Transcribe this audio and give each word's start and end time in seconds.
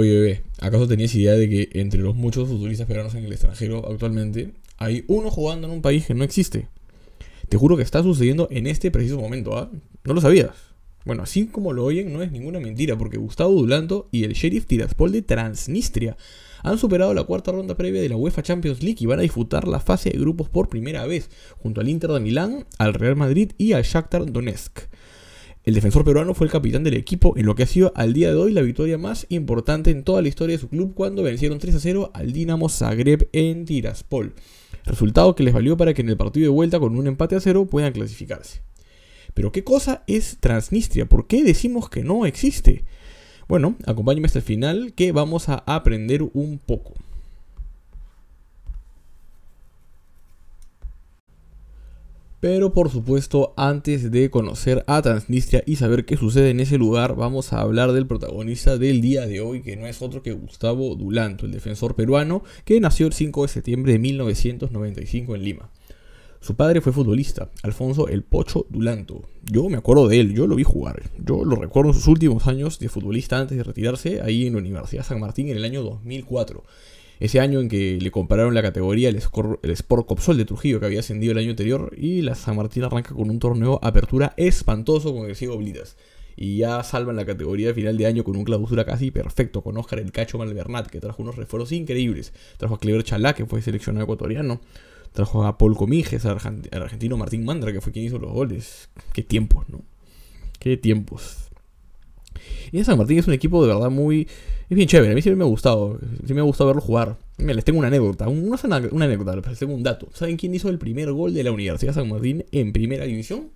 Oye, 0.00 0.14
bebé, 0.14 0.42
¿acaso 0.60 0.88
tenías 0.88 1.14
idea 1.14 1.34
de 1.34 1.46
que 1.46 1.68
entre 1.74 2.00
los 2.00 2.16
muchos 2.16 2.48
futbolistas 2.48 2.86
peruanos 2.86 3.14
en 3.16 3.26
el 3.26 3.32
extranjero 3.32 3.86
actualmente 3.86 4.54
hay 4.78 5.04
uno 5.08 5.30
jugando 5.30 5.66
en 5.66 5.74
un 5.74 5.82
país 5.82 6.06
que 6.06 6.14
no 6.14 6.24
existe? 6.24 6.68
Te 7.50 7.58
juro 7.58 7.76
que 7.76 7.82
está 7.82 8.02
sucediendo 8.02 8.48
en 8.50 8.66
este 8.66 8.90
preciso 8.90 9.20
momento, 9.20 9.58
¿ah? 9.58 9.70
¿No 10.04 10.14
lo 10.14 10.22
sabías? 10.22 10.52
Bueno, 11.04 11.22
así 11.22 11.48
como 11.48 11.74
lo 11.74 11.84
oyen, 11.84 12.14
no 12.14 12.22
es 12.22 12.32
ninguna 12.32 12.60
mentira, 12.60 12.96
porque 12.96 13.18
Gustavo 13.18 13.52
Dulanto 13.52 14.08
y 14.10 14.24
el 14.24 14.32
Sheriff 14.32 14.64
Tiraspol 14.64 15.12
de 15.12 15.20
Transnistria 15.20 16.16
han 16.62 16.78
superado 16.78 17.12
la 17.12 17.24
cuarta 17.24 17.52
ronda 17.52 17.76
previa 17.76 18.00
de 18.00 18.08
la 18.08 18.16
UEFA 18.16 18.42
Champions 18.42 18.82
League 18.82 19.00
y 19.00 19.06
van 19.06 19.18
a 19.18 19.22
disputar 19.22 19.68
la 19.68 19.80
fase 19.80 20.08
de 20.08 20.18
grupos 20.18 20.48
por 20.48 20.70
primera 20.70 21.04
vez, 21.04 21.28
junto 21.58 21.82
al 21.82 21.90
Inter 21.90 22.12
de 22.12 22.20
Milán, 22.20 22.64
al 22.78 22.94
Real 22.94 23.16
Madrid 23.16 23.52
y 23.58 23.74
al 23.74 23.82
Shakhtar 23.82 24.32
Donetsk. 24.32 24.80
El 25.62 25.74
defensor 25.74 26.06
peruano 26.06 26.32
fue 26.32 26.46
el 26.46 26.52
capitán 26.52 26.84
del 26.84 26.94
equipo 26.94 27.36
en 27.36 27.44
lo 27.44 27.54
que 27.54 27.64
ha 27.64 27.66
sido 27.66 27.92
al 27.94 28.14
día 28.14 28.30
de 28.30 28.36
hoy 28.36 28.52
la 28.52 28.62
victoria 28.62 28.96
más 28.96 29.26
importante 29.28 29.90
en 29.90 30.04
toda 30.04 30.22
la 30.22 30.28
historia 30.28 30.56
de 30.56 30.60
su 30.60 30.70
club 30.70 30.94
cuando 30.94 31.22
vencieron 31.22 31.58
3 31.58 31.74
a 31.74 31.80
0 31.80 32.10
al 32.14 32.32
Dinamo 32.32 32.70
Zagreb 32.70 33.28
en 33.32 33.66
Tiraspol. 33.66 34.32
Resultado 34.86 35.34
que 35.34 35.42
les 35.42 35.52
valió 35.52 35.76
para 35.76 35.92
que 35.92 36.00
en 36.00 36.08
el 36.08 36.16
partido 36.16 36.44
de 36.44 36.56
vuelta 36.56 36.80
con 36.80 36.96
un 36.96 37.06
empate 37.06 37.36
a 37.36 37.40
cero 37.40 37.66
puedan 37.66 37.92
clasificarse. 37.92 38.62
Pero 39.34 39.52
¿qué 39.52 39.62
cosa 39.62 40.02
es 40.06 40.38
Transnistria? 40.40 41.06
¿Por 41.06 41.26
qué 41.26 41.44
decimos 41.44 41.90
que 41.90 42.02
no 42.02 42.24
existe? 42.24 42.84
Bueno, 43.46 43.76
acompáñenme 43.86 44.26
hasta 44.26 44.38
el 44.38 44.44
final 44.44 44.94
que 44.94 45.12
vamos 45.12 45.48
a 45.50 45.62
aprender 45.66 46.22
un 46.22 46.58
poco. 46.58 46.94
Pero 52.40 52.72
por 52.72 52.88
supuesto, 52.88 53.52
antes 53.58 54.10
de 54.10 54.30
conocer 54.30 54.82
a 54.86 55.02
Transnistria 55.02 55.62
y 55.66 55.76
saber 55.76 56.06
qué 56.06 56.16
sucede 56.16 56.48
en 56.48 56.60
ese 56.60 56.78
lugar, 56.78 57.14
vamos 57.14 57.52
a 57.52 57.60
hablar 57.60 57.92
del 57.92 58.06
protagonista 58.06 58.78
del 58.78 59.02
día 59.02 59.26
de 59.26 59.42
hoy, 59.42 59.60
que 59.60 59.76
no 59.76 59.86
es 59.86 60.00
otro 60.00 60.22
que 60.22 60.32
Gustavo 60.32 60.94
Dulanto, 60.94 61.44
el 61.44 61.52
defensor 61.52 61.94
peruano, 61.94 62.42
que 62.64 62.80
nació 62.80 63.06
el 63.06 63.12
5 63.12 63.42
de 63.42 63.48
septiembre 63.48 63.92
de 63.92 63.98
1995 63.98 65.34
en 65.34 65.44
Lima. 65.44 65.70
Su 66.40 66.54
padre 66.54 66.80
fue 66.80 66.94
futbolista, 66.94 67.50
Alfonso 67.62 68.08
El 68.08 68.22
Pocho 68.22 68.64
Dulanto. 68.70 69.28
Yo 69.44 69.68
me 69.68 69.76
acuerdo 69.76 70.08
de 70.08 70.20
él, 70.20 70.32
yo 70.32 70.46
lo 70.46 70.56
vi 70.56 70.62
jugar. 70.62 71.02
Yo 71.22 71.44
lo 71.44 71.56
recuerdo 71.56 71.90
en 71.90 71.96
sus 71.96 72.06
últimos 72.06 72.46
años 72.46 72.78
de 72.78 72.88
futbolista 72.88 73.38
antes 73.38 73.58
de 73.58 73.64
retirarse 73.64 74.22
ahí 74.22 74.46
en 74.46 74.54
la 74.54 74.60
Universidad 74.60 75.04
San 75.04 75.20
Martín 75.20 75.50
en 75.50 75.58
el 75.58 75.64
año 75.64 75.82
2004. 75.82 76.64
Ese 77.20 77.38
año 77.38 77.60
en 77.60 77.68
que 77.68 77.98
le 78.00 78.10
compararon 78.10 78.54
la 78.54 78.62
categoría 78.62 79.10
el, 79.10 79.16
Sport 79.16 80.06
Copsol 80.06 80.38
de 80.38 80.46
Trujillo 80.46 80.80
que 80.80 80.86
había 80.86 81.00
ascendido 81.00 81.32
el 81.32 81.38
año 81.38 81.50
anterior 81.50 81.92
y 81.94 82.22
la 82.22 82.34
San 82.34 82.56
Martín 82.56 82.82
arranca 82.82 83.14
con 83.14 83.28
un 83.28 83.38
torneo 83.38 83.78
apertura 83.82 84.32
espantoso 84.38 85.14
con 85.14 85.28
el 85.28 85.36
ciego 85.36 85.58
Blitas. 85.58 85.98
Y 86.34 86.56
ya 86.56 86.82
salvan 86.82 87.16
la 87.16 87.26
categoría 87.26 87.68
de 87.68 87.74
final 87.74 87.98
de 87.98 88.06
año 88.06 88.24
con 88.24 88.36
un 88.36 88.44
clausura 88.44 88.86
casi 88.86 89.10
perfecto, 89.10 89.60
con 89.62 89.76
Oscar 89.76 89.98
el 89.98 90.10
Cacho 90.10 90.38
Malvernat, 90.38 90.86
que 90.86 90.98
trajo 90.98 91.22
unos 91.22 91.36
refuerzos 91.36 91.72
increíbles. 91.72 92.32
Trajo 92.56 92.76
a 92.76 92.78
Clever 92.78 93.04
Chalá, 93.04 93.34
que 93.34 93.44
fue 93.44 93.60
seleccionado 93.60 94.04
ecuatoriano. 94.04 94.62
Trajo 95.12 95.44
a 95.44 95.58
Paul 95.58 95.76
Comiges, 95.76 96.24
al 96.24 96.38
argentino 96.72 97.18
Martín 97.18 97.44
Mandra, 97.44 97.74
que 97.74 97.82
fue 97.82 97.92
quien 97.92 98.06
hizo 98.06 98.18
los 98.18 98.32
goles. 98.32 98.88
Qué 99.12 99.22
tiempos, 99.22 99.68
¿no? 99.68 99.82
Qué 100.58 100.78
tiempos. 100.78 101.49
Y 102.72 102.82
San 102.84 102.98
Martín 102.98 103.18
es 103.18 103.26
un 103.26 103.34
equipo 103.34 103.64
de 103.64 103.72
verdad 103.72 103.90
muy. 103.90 104.28
Es 104.68 104.76
bien 104.76 104.88
chévere. 104.88 105.12
A 105.12 105.14
mí 105.14 105.22
siempre 105.22 105.36
me 105.36 105.44
ha 105.44 105.48
gustado. 105.48 105.98
Sí 106.26 106.34
me 106.34 106.40
ha 106.40 106.44
gustado 106.44 106.68
verlo 106.68 106.82
jugar. 106.82 107.18
Les 107.38 107.64
tengo 107.64 107.78
una 107.78 107.88
anécdota. 107.88 108.26
No 108.26 108.54
es 108.54 108.64
una, 108.64 108.76
anécdota, 108.76 109.36
les 109.36 109.58
tengo 109.58 109.74
un 109.74 109.82
dato. 109.82 110.08
¿Saben 110.12 110.36
quién 110.36 110.54
hizo 110.54 110.68
el 110.68 110.78
primer 110.78 111.12
gol 111.12 111.34
de 111.34 111.44
la 111.44 111.52
Universidad 111.52 111.94
San 111.94 112.08
Martín 112.08 112.44
en 112.52 112.72
primera 112.72 113.04
división? 113.04 113.50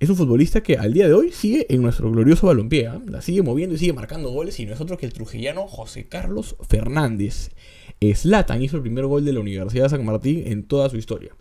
Es 0.00 0.10
un 0.10 0.16
futbolista 0.16 0.62
que 0.62 0.76
al 0.76 0.92
día 0.92 1.06
de 1.06 1.14
hoy 1.14 1.32
sigue 1.32 1.66
en 1.68 1.80
nuestro 1.80 2.10
glorioso 2.10 2.46
balompié. 2.46 2.88
¿ah? 2.88 3.00
La 3.06 3.22
sigue 3.22 3.42
moviendo 3.42 3.74
y 3.74 3.78
sigue 3.78 3.92
marcando 3.92 4.30
goles. 4.30 4.58
Y 4.60 4.66
no 4.66 4.74
es 4.74 4.80
otro 4.80 4.98
que 4.98 5.06
el 5.06 5.12
trujillano 5.12 5.66
José 5.66 6.08
Carlos 6.08 6.56
Fernández. 6.68 7.50
Slatan 8.00 8.62
hizo 8.62 8.76
el 8.76 8.82
primer 8.82 9.06
gol 9.06 9.24
de 9.24 9.32
la 9.32 9.40
Universidad 9.40 9.84
de 9.84 9.90
San 9.90 10.04
Martín 10.04 10.42
en 10.46 10.64
toda 10.64 10.90
su 10.90 10.96
historia. 10.96 11.34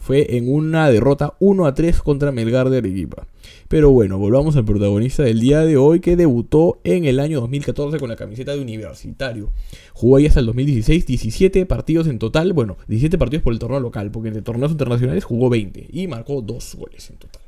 Fue 0.00 0.36
en 0.36 0.52
una 0.52 0.90
derrota 0.90 1.34
1 1.38 1.66
a 1.66 1.74
3 1.74 2.00
contra 2.02 2.32
Melgar 2.32 2.70
de 2.70 2.78
Arequipa. 2.78 3.26
Pero 3.68 3.90
bueno, 3.90 4.18
volvamos 4.18 4.56
al 4.56 4.64
protagonista 4.64 5.22
del 5.22 5.38
día 5.38 5.60
de 5.60 5.76
hoy 5.76 6.00
que 6.00 6.16
debutó 6.16 6.80
en 6.82 7.04
el 7.04 7.20
año 7.20 7.40
2014 7.40 7.98
con 7.98 8.08
la 8.08 8.16
camiseta 8.16 8.52
de 8.52 8.60
universitario. 8.60 9.52
Jugó 9.92 10.16
ahí 10.16 10.26
hasta 10.26 10.40
el 10.40 10.46
2016, 10.46 11.06
17 11.06 11.66
partidos 11.66 12.08
en 12.08 12.18
total. 12.18 12.52
Bueno, 12.52 12.76
17 12.88 13.18
partidos 13.18 13.44
por 13.44 13.52
el 13.52 13.58
torneo 13.58 13.78
local, 13.78 14.10
porque 14.10 14.30
en 14.30 14.42
torneos 14.42 14.72
internacionales 14.72 15.24
jugó 15.24 15.50
20 15.50 15.86
y 15.92 16.08
marcó 16.08 16.42
2 16.42 16.74
goles 16.74 17.10
en 17.10 17.16
total. 17.18 17.42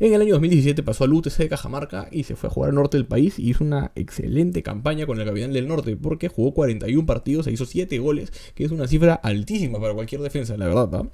En 0.00 0.12
el 0.12 0.20
año 0.20 0.32
2017 0.32 0.82
pasó 0.82 1.04
al 1.04 1.12
UTC 1.12 1.36
de 1.36 1.48
Cajamarca 1.48 2.08
y 2.10 2.24
se 2.24 2.34
fue 2.34 2.48
a 2.48 2.52
jugar 2.52 2.70
al 2.70 2.74
norte 2.74 2.96
del 2.96 3.06
país 3.06 3.38
y 3.38 3.50
hizo 3.50 3.62
una 3.62 3.92
excelente 3.94 4.62
campaña 4.62 5.06
con 5.06 5.20
el 5.20 5.26
Capitán 5.26 5.52
del 5.52 5.68
Norte 5.68 5.96
porque 5.96 6.28
jugó 6.28 6.52
41 6.52 7.06
partidos 7.06 7.46
e 7.46 7.52
hizo 7.52 7.64
7 7.64 7.96
goles, 8.00 8.32
que 8.56 8.64
es 8.64 8.72
una 8.72 8.88
cifra 8.88 9.14
altísima 9.14 9.80
para 9.80 9.94
cualquier 9.94 10.20
defensa, 10.20 10.56
la 10.56 10.66
verdad. 10.66 11.04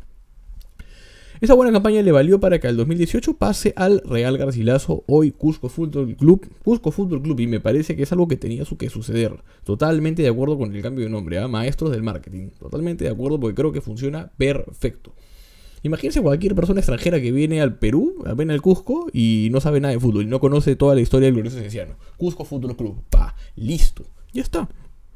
Esa 1.41 1.55
buena 1.55 1.73
campaña 1.73 2.03
le 2.03 2.13
valió 2.13 2.39
para 2.39 2.59
que 2.59 2.69
al 2.69 2.77
2018 2.77 3.39
pase 3.39 3.73
al 3.75 4.03
Real 4.05 4.37
Garcilaso, 4.37 5.05
hoy 5.07 5.31
Cusco 5.31 5.71
Fútbol 5.71 6.15
Club. 6.15 6.47
Cusco 6.63 6.91
Fútbol 6.91 7.23
Club, 7.23 7.41
y 7.41 7.47
me 7.47 7.61
parece 7.61 7.97
que 7.97 8.03
es 8.03 8.13
algo 8.13 8.29
que 8.29 8.37
tenía 8.37 8.67
su 8.67 8.77
que 8.77 8.91
suceder. 8.91 9.43
Totalmente 9.65 10.21
de 10.21 10.29
acuerdo 10.29 10.59
con 10.59 10.77
el 10.77 10.83
cambio 10.83 11.03
de 11.03 11.11
nombre, 11.11 11.39
a 11.39 11.45
¿ah? 11.45 11.49
Maestros 11.49 11.93
del 11.93 12.03
Marketing. 12.03 12.51
Totalmente 12.59 13.05
de 13.05 13.11
acuerdo 13.11 13.41
porque 13.41 13.55
creo 13.55 13.73
que 13.73 13.81
funciona 13.81 14.31
perfecto. 14.37 15.15
Imagínense 15.83 16.21
cualquier 16.21 16.55
persona 16.55 16.81
extranjera 16.81 17.23
que 17.23 17.33
viene 17.33 17.63
al 17.63 17.79
Perú, 17.79 18.23
viene 18.37 18.53
al 18.53 18.61
Cusco 18.61 19.07
y 19.11 19.49
no 19.51 19.63
sabe 19.63 19.81
nada 19.81 19.95
de 19.95 20.01
fútbol 20.01 20.25
y 20.25 20.27
no 20.27 20.41
conoce 20.41 20.77
toda 20.77 20.95
la 20.95 21.01
historia 21.01 21.25
del 21.25 21.37
glorioso 21.37 21.57
Cienciano. 21.57 21.95
Cusco 22.19 22.45
Fútbol 22.45 22.77
Club, 22.77 23.03
pa, 23.09 23.35
listo. 23.57 24.05
Ya 24.35 24.43
está. 24.43 24.69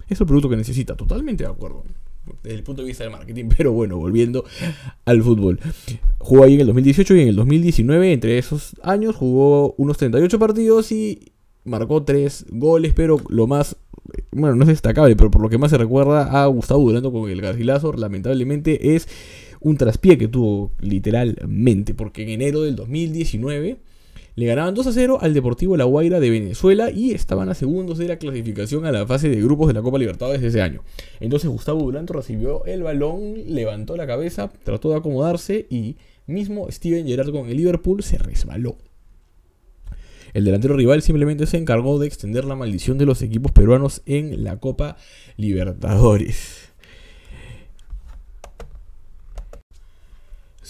Es 0.09 0.19
el 0.23 0.27
producto 0.27 0.49
que 0.49 0.57
necesita, 0.57 0.97
totalmente 0.97 1.45
de 1.45 1.51
acuerdo. 1.51 1.85
Desde 2.43 2.57
el 2.57 2.63
punto 2.63 2.83
de 2.83 2.89
vista 2.89 3.05
del 3.05 3.13
marketing, 3.13 3.49
pero 3.57 3.73
bueno, 3.73 3.97
volviendo 3.97 4.45
al 5.05 5.23
fútbol. 5.23 5.61
Jugó 6.19 6.45
ahí 6.45 6.55
en 6.55 6.61
el 6.61 6.67
2018 6.69 7.17
y 7.17 7.21
en 7.23 7.29
el 7.29 7.37
2019, 7.37 8.13
entre 8.13 8.39
esos 8.39 8.77
años, 8.83 9.17
jugó 9.17 9.75
unos 9.77 9.99
38 9.99 10.39
partidos 10.39 10.93
y 10.93 11.33
marcó 11.65 12.03
3 12.03 12.47
goles, 12.51 12.93
pero 12.95 13.21
lo 13.29 13.47
más 13.47 13.77
bueno, 14.33 14.57
no 14.57 14.63
es 14.65 14.69
destacable, 14.69 15.17
pero 15.17 15.31
por 15.31 15.43
lo 15.43 15.49
que 15.49 15.59
más 15.59 15.71
se 15.71 15.79
recuerda 15.79 16.43
a 16.43 16.47
Gustavo 16.47 16.83
Durando 16.83 17.13
con 17.13 17.31
el 17.31 17.41
Garcilaso, 17.41 17.93
lamentablemente 17.93 18.95
es 18.95 19.09
un 19.61 19.77
traspié 19.77 20.19
que 20.19 20.29
tuvo 20.29 20.73
literalmente, 20.81 21.95
porque 21.95 22.23
en 22.23 22.29
enero 22.31 22.63
del 22.63 22.77
2019 22.77 23.79
le 24.37 24.47
ganaban 24.47 24.75
2 24.75 24.87
a 24.89 24.93
0 24.93 25.19
al 25.21 25.33
Deportivo 25.33 25.77
La 25.77 25.85
Guaira 25.85 26.19
de 26.19 26.31
Venezuela 26.31 26.91
y 26.91 27.13
estaban 27.13 27.49
a 27.49 27.55
segundos 27.55 27.99
de 27.99 28.09
la 28.09 28.17
clasificación 28.17 28.85
a 28.85 28.93
la 28.93 29.07
fase 29.07 29.29
de 29.29 29.41
grupos 29.41 29.69
de 29.69 29.75
la 29.75 29.83
Copa 29.83 29.99
Libertadores 29.99 30.43
de 30.43 30.49
ese 30.49 30.61
año. 30.61 30.83
Entonces 31.21 31.49
Gustavo 31.49 31.83
Duranto 31.83 32.15
recibió 32.15 32.65
el 32.65 32.83
balón, 32.83 33.35
levantó 33.47 33.97
la 33.97 34.07
cabeza, 34.07 34.51
trató 34.65 34.91
de 34.91 34.97
acomodarse 34.97 35.67
y 35.71 35.97
mismo 36.27 36.71
Steven 36.71 37.07
Gerrard 37.07 37.31
con 37.31 37.49
el 37.49 37.57
Liverpool 37.57 38.03
se 38.03 38.19
resbaló. 38.19 38.77
El 40.33 40.45
delantero 40.45 40.77
rival 40.77 41.01
simplemente 41.01 41.47
se 41.47 41.59
encargó 41.59 42.01
de 42.01 42.09
extender 42.09 42.45
la 42.45 42.57
maldición 42.57 42.99
de 42.99 43.07
los 43.07 43.23
equipos 43.23 43.53
peruanos 43.53 44.03
en 44.05 44.43
la 44.43 44.59
Copa 44.59 44.97
Libertadores. 45.37 46.73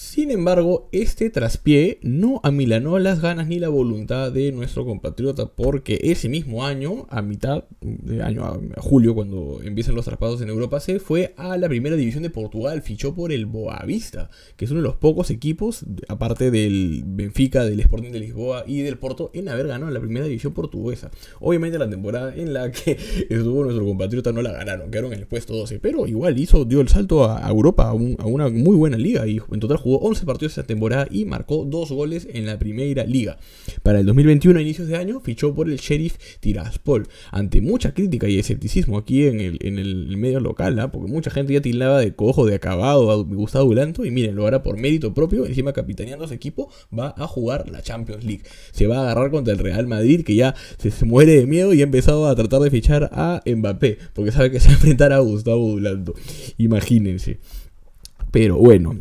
Sin 0.05 0.31
embargo, 0.31 0.91
este 0.93 1.31
traspié 1.31 1.99
no 2.03 2.39
amilanó 2.45 2.99
las 2.99 3.23
ganas 3.23 3.49
ni 3.49 3.59
la 3.59 3.71
voluntad 3.71 4.31
de 4.31 4.53
nuestro 4.53 4.85
compatriota, 4.85 5.47
porque 5.47 5.99
ese 6.03 6.29
mismo 6.29 6.65
año, 6.65 7.07
a 7.09 7.23
mitad 7.23 7.65
de 7.81 8.23
año, 8.23 8.45
a 8.45 8.81
julio, 8.83 9.15
cuando 9.15 9.61
empiezan 9.65 9.95
los 9.95 10.05
traspasos 10.05 10.43
en 10.43 10.51
Europa, 10.51 10.79
se 10.79 11.01
fue 11.01 11.33
a 11.39 11.57
la 11.57 11.69
primera 11.69 11.97
división 11.97 12.23
de 12.23 12.29
Portugal, 12.29 12.83
fichó 12.83 13.15
por 13.15 13.33
el 13.33 13.47
Boavista, 13.47 14.29
que 14.57 14.67
es 14.67 14.71
uno 14.71 14.83
de 14.83 14.89
los 14.89 14.97
pocos 14.97 15.31
equipos, 15.31 15.87
aparte 16.07 16.51
del 16.51 17.03
Benfica, 17.07 17.65
del 17.65 17.81
Sporting 17.81 18.13
de 18.13 18.21
Lisboa 18.21 18.65
y 18.67 18.83
del 18.83 18.99
Porto, 18.99 19.31
en 19.33 19.49
haber 19.49 19.69
ganado 19.69 19.91
la 19.91 20.01
primera 20.01 20.27
división 20.27 20.53
portuguesa. 20.53 21.11
Obviamente 21.41 21.79
la 21.79 21.89
temporada 21.89 22.37
en 22.37 22.53
la 22.53 22.71
que 22.71 22.93
estuvo 23.31 23.65
nuestro 23.65 23.87
compatriota 23.87 24.33
no 24.33 24.43
la 24.43 24.53
ganaron, 24.53 24.91
quedaron 24.91 25.15
en 25.15 25.21
el 25.21 25.27
puesto 25.27 25.57
12, 25.57 25.81
pero 25.81 26.07
igual 26.07 26.39
hizo, 26.39 26.67
dio 26.67 26.83
el 26.83 26.89
salto 26.89 27.25
a, 27.25 27.49
Europa, 27.49 27.85
a, 27.85 27.93
a 27.93 27.95
una 27.95 28.51
muy 28.51 28.77
buena 28.77 28.99
liga, 28.99 29.27
y 29.27 29.41
en 29.51 29.61
total 29.61 29.79
jugó 29.79 29.94
11 29.99 30.27
partidos 30.27 30.53
esta 30.53 30.67
temporada 30.67 31.07
y 31.11 31.25
marcó 31.25 31.65
dos 31.65 31.91
goles 31.91 32.29
en 32.33 32.47
la 32.47 32.59
primera 32.59 33.05
liga. 33.05 33.39
Para 33.83 34.01
el 34.01 34.07
2021, 34.07 34.59
a 34.59 34.63
inicios 34.63 34.89
de 34.89 34.97
año, 34.97 35.21
fichó 35.21 35.55
por 35.55 35.69
el 35.69 35.77
Sheriff 35.77 36.17
Tiraspol. 36.41 37.09
Ante 37.31 37.61
mucha 37.61 37.95
crítica 37.95 38.29
y 38.29 38.39
escepticismo 38.39 38.99
aquí 38.99 39.27
en 39.27 39.41
el, 39.41 39.59
en 39.63 39.79
el 39.79 40.17
medio 40.17 40.41
local, 40.41 40.79
¿ah? 40.79 40.91
porque 40.91 41.11
mucha 41.11 41.31
gente 41.31 41.53
ya 41.53 41.61
tildaba 41.61 42.01
de 42.01 42.15
cojo, 42.15 42.47
de 42.47 42.55
acabado 42.55 43.11
a 43.11 43.17
Gustavo 43.17 43.67
Dulanto. 43.67 44.05
Y 44.05 44.11
miren, 44.11 44.35
lo 44.35 44.47
hará 44.47 44.63
por 44.63 44.77
mérito 44.79 45.15
propio. 45.15 45.47
Encima, 45.47 45.73
capitaneando 45.73 46.25
ese 46.25 46.35
equipo, 46.35 46.71
va 46.97 47.15
a 47.17 47.27
jugar 47.27 47.71
la 47.71 47.83
Champions 47.83 48.25
League. 48.25 48.43
Se 48.73 48.87
va 48.87 48.99
a 48.99 49.03
agarrar 49.03 49.31
contra 49.31 49.53
el 49.53 49.59
Real 49.59 49.87
Madrid, 49.87 50.25
que 50.25 50.35
ya 50.35 50.55
se, 50.79 51.05
muere 51.05 51.37
de 51.37 51.47
miedo 51.47 51.75
y 51.75 51.81
ha 51.81 51.85
empezado 51.85 52.27
a 52.27 52.35
tratar 52.35 52.61
de 52.61 52.71
fichar 52.71 53.11
a 53.13 53.43
Mbappé, 53.47 53.99
porque 54.15 54.33
sabe 54.33 54.51
que 54.51 54.61
se 54.61 54.69
va 54.69 54.73
a 54.73 54.77
enfrentar 54.77 55.13
a 55.13 55.19
Gustavo 55.19 55.69
Dulanto. 55.69 56.15
Imagínense. 56.59 57.39
Pero 58.31 58.57
bueno, 58.57 59.01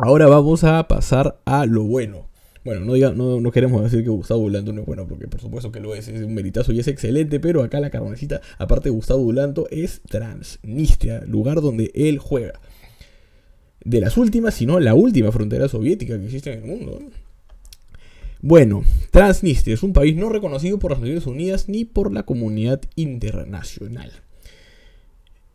Ahora 0.00 0.28
vamos 0.28 0.62
a 0.62 0.86
pasar 0.86 1.40
a 1.44 1.66
lo 1.66 1.82
bueno. 1.82 2.28
Bueno, 2.64 2.84
no, 2.86 2.94
diga, 2.94 3.10
no, 3.10 3.50
queremos 3.50 3.82
decir 3.82 4.04
que 4.04 4.10
Gustavo 4.10 4.42
Dulanto 4.42 4.72
no 4.72 4.82
es 4.82 4.86
bueno, 4.86 5.08
porque 5.08 5.26
por 5.26 5.40
supuesto 5.40 5.72
que 5.72 5.80
lo 5.80 5.92
es, 5.92 6.06
es 6.06 6.22
un 6.22 6.34
meritazo 6.34 6.70
y 6.72 6.78
es 6.78 6.86
excelente, 6.86 7.40
pero 7.40 7.64
acá 7.64 7.80
la 7.80 7.90
carnecita, 7.90 8.40
aparte 8.58 8.90
de 8.90 8.94
Gustavo 8.94 9.24
Dulanto, 9.24 9.66
es 9.72 10.00
Transnistria, 10.08 11.24
lugar 11.26 11.60
donde 11.60 11.90
él 11.96 12.18
juega. 12.18 12.60
De 13.84 14.00
las 14.00 14.16
últimas, 14.16 14.54
si 14.54 14.66
no 14.66 14.78
la 14.78 14.94
última 14.94 15.32
frontera 15.32 15.68
soviética 15.68 16.16
que 16.16 16.26
existe 16.26 16.52
en 16.52 16.62
el 16.62 16.66
mundo. 16.66 17.00
Bueno, 18.40 18.84
Transnistria 19.10 19.74
es 19.74 19.82
un 19.82 19.94
país 19.94 20.14
no 20.14 20.28
reconocido 20.28 20.78
por 20.78 20.92
las 20.92 21.00
Naciones 21.00 21.26
Unidas 21.26 21.68
ni 21.68 21.84
por 21.84 22.12
la 22.12 22.22
comunidad 22.22 22.82
internacional. 22.94 24.12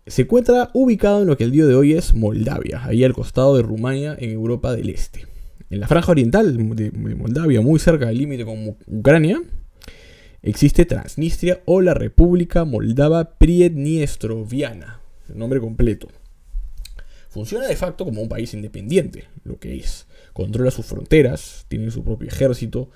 Se 0.06 0.24
encuentra 0.24 0.70
ubicado 0.74 1.22
en 1.22 1.28
lo 1.28 1.38
que 1.38 1.46
el 1.46 1.52
día 1.52 1.66
de 1.66 1.76
hoy 1.76 1.94
es 1.94 2.14
Moldavia, 2.14 2.84
ahí 2.84 3.06
al 3.06 3.14
costado 3.14 3.56
de 3.56 3.64
Rumania, 3.64 4.18
en 4.20 4.32
Europa 4.32 4.76
del 4.76 4.90
Este. 4.90 5.26
En 5.70 5.80
la 5.80 5.88
franja 5.88 6.12
oriental 6.12 6.76
de 6.76 6.92
Moldavia, 6.92 7.62
muy 7.62 7.80
cerca 7.80 8.08
del 8.08 8.18
límite 8.18 8.44
con 8.44 8.76
Ucrania, 8.86 9.42
existe 10.42 10.84
Transnistria 10.84 11.62
o 11.64 11.80
la 11.80 11.94
República 11.94 12.66
Moldava 12.66 13.38
Priedniestroviana, 13.38 15.00
el 15.30 15.38
nombre 15.38 15.62
completo. 15.62 16.10
Funciona 17.30 17.66
de 17.68 17.78
facto 17.78 18.04
como 18.04 18.22
un 18.22 18.30
país 18.30 18.54
independiente, 18.54 19.30
lo 19.46 19.58
que 19.58 19.78
es. 19.78 20.06
Controla 20.34 20.70
sus 20.70 20.86
fronteras, 20.86 21.66
tiene 21.70 21.90
su 21.92 22.04
propio 22.04 22.28
ejército, 22.28 22.90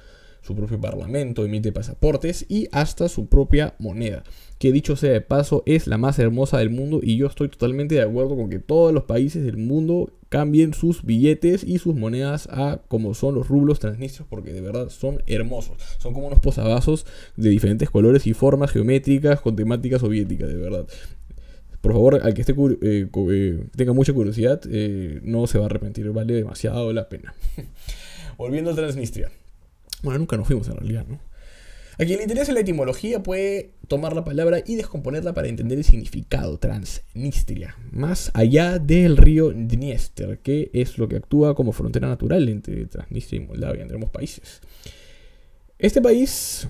su 0.48 0.56
propio 0.56 0.80
parlamento, 0.80 1.44
emite 1.44 1.74
pasaportes 1.74 2.46
y 2.48 2.70
hasta 2.72 3.10
su 3.10 3.28
propia 3.28 3.76
moneda. 3.80 4.24
Que 4.58 4.72
dicho 4.72 4.96
sea 4.96 5.12
de 5.12 5.22
paso, 5.22 5.62
es 5.66 5.88
la 5.88 5.98
más 5.98 6.18
hermosa 6.20 6.58
del 6.58 6.70
mundo 6.70 7.02
y 7.04 7.18
yo 7.18 7.28
estoy 7.28 7.50
totalmente 7.50 7.96
de 7.96 8.02
acuerdo 8.02 8.38
con 8.38 8.50
que 8.50 8.60
todos 8.60 8.94
los 8.94 9.04
países 9.04 9.44
del 9.44 9.58
mundo 9.58 10.14
cambien 10.30 10.74
sus 10.74 11.04
billetes 11.04 11.64
y 11.64 11.80
sus 11.80 11.96
monedas 11.96 12.48
a 12.52 12.82
como 12.88 13.14
son 13.14 13.36
los 13.36 13.48
rublos 13.48 13.80
transnistrios 13.80 14.28
porque 14.30 14.54
de 14.54 14.62
verdad 14.62 14.90
son 14.90 15.22
hermosos. 15.28 15.78
Son 16.00 16.14
como 16.14 16.28
unos 16.28 16.40
posavasos 16.40 17.06
de 17.36 17.50
diferentes 17.50 17.90
colores 17.90 18.26
y 18.26 18.34
formas 18.34 18.72
geométricas 18.72 19.42
con 19.42 19.56
temática 19.56 20.00
soviética, 20.00 20.48
de 20.48 20.56
verdad. 20.56 20.88
Por 21.82 21.92
favor, 21.92 22.22
al 22.24 22.34
que 22.34 22.42
esté 22.42 22.54
eh, 22.54 23.08
eh, 23.14 23.64
tenga 23.76 23.94
mucha 23.94 24.14
curiosidad, 24.14 24.62
eh, 24.70 25.20
no 25.24 25.46
se 25.46 25.58
va 25.58 25.66
a 25.66 25.68
arrepentir, 25.68 26.10
vale 26.12 26.34
demasiado 26.34 26.92
la 26.94 27.10
pena. 27.10 27.36
Volviendo 28.38 28.72
a 28.72 28.76
Transnistria. 28.76 29.30
Bueno, 30.04 30.20
nunca 30.20 30.38
nos 30.38 30.48
fuimos 30.48 30.68
en 30.68 30.76
realidad, 30.78 31.06
¿no? 31.08 31.20
A 32.00 32.06
quien 32.06 32.18
le 32.18 32.24
interese 32.26 32.52
la 32.52 32.60
etimología 32.60 33.24
puede 33.24 33.72
tomar 33.88 34.14
la 34.14 34.24
palabra 34.24 34.60
y 34.64 34.76
descomponerla 34.76 35.34
para 35.34 35.48
entender 35.48 35.80
el 35.80 35.84
significado 35.84 36.60
Transnistria, 36.60 37.76
más 37.92 38.30
allá 38.36 38.78
del 38.78 39.18
río 39.18 39.50
Dniester, 39.50 40.38
que 40.40 40.70
es 40.74 41.00
lo 41.00 41.08
que 41.08 41.16
actúa 41.16 41.56
como 41.56 41.72
frontera 41.72 42.08
natural 42.08 42.48
entre 42.50 42.86
Transnistria 42.86 43.42
y 43.42 43.48
Moldavia, 43.48 43.82
entre 43.82 43.96
ambos 43.96 44.12
países. 44.12 44.62
Este 45.80 46.00
país 46.00 46.68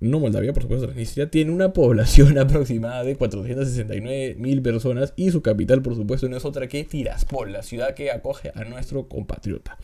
no 0.00 0.18
Moldavia, 0.18 0.54
por 0.54 0.62
supuesto, 0.62 0.86
Transnistria, 0.86 1.30
tiene 1.30 1.52
una 1.52 1.72
población 1.74 2.38
aproximada 2.38 3.04
de 3.04 3.16
469 3.16 4.36
mil 4.38 4.62
personas 4.62 5.12
y 5.14 5.30
su 5.30 5.42
capital, 5.42 5.82
por 5.82 5.94
supuesto, 5.94 6.28
no 6.28 6.36
es 6.36 6.44
otra 6.44 6.68
que 6.68 6.84
Tiraspol, 6.84 7.52
la 7.52 7.62
ciudad 7.62 7.94
que 7.94 8.10
acoge 8.10 8.50
a 8.54 8.64
nuestro 8.64 9.08
compatriota. 9.08 9.76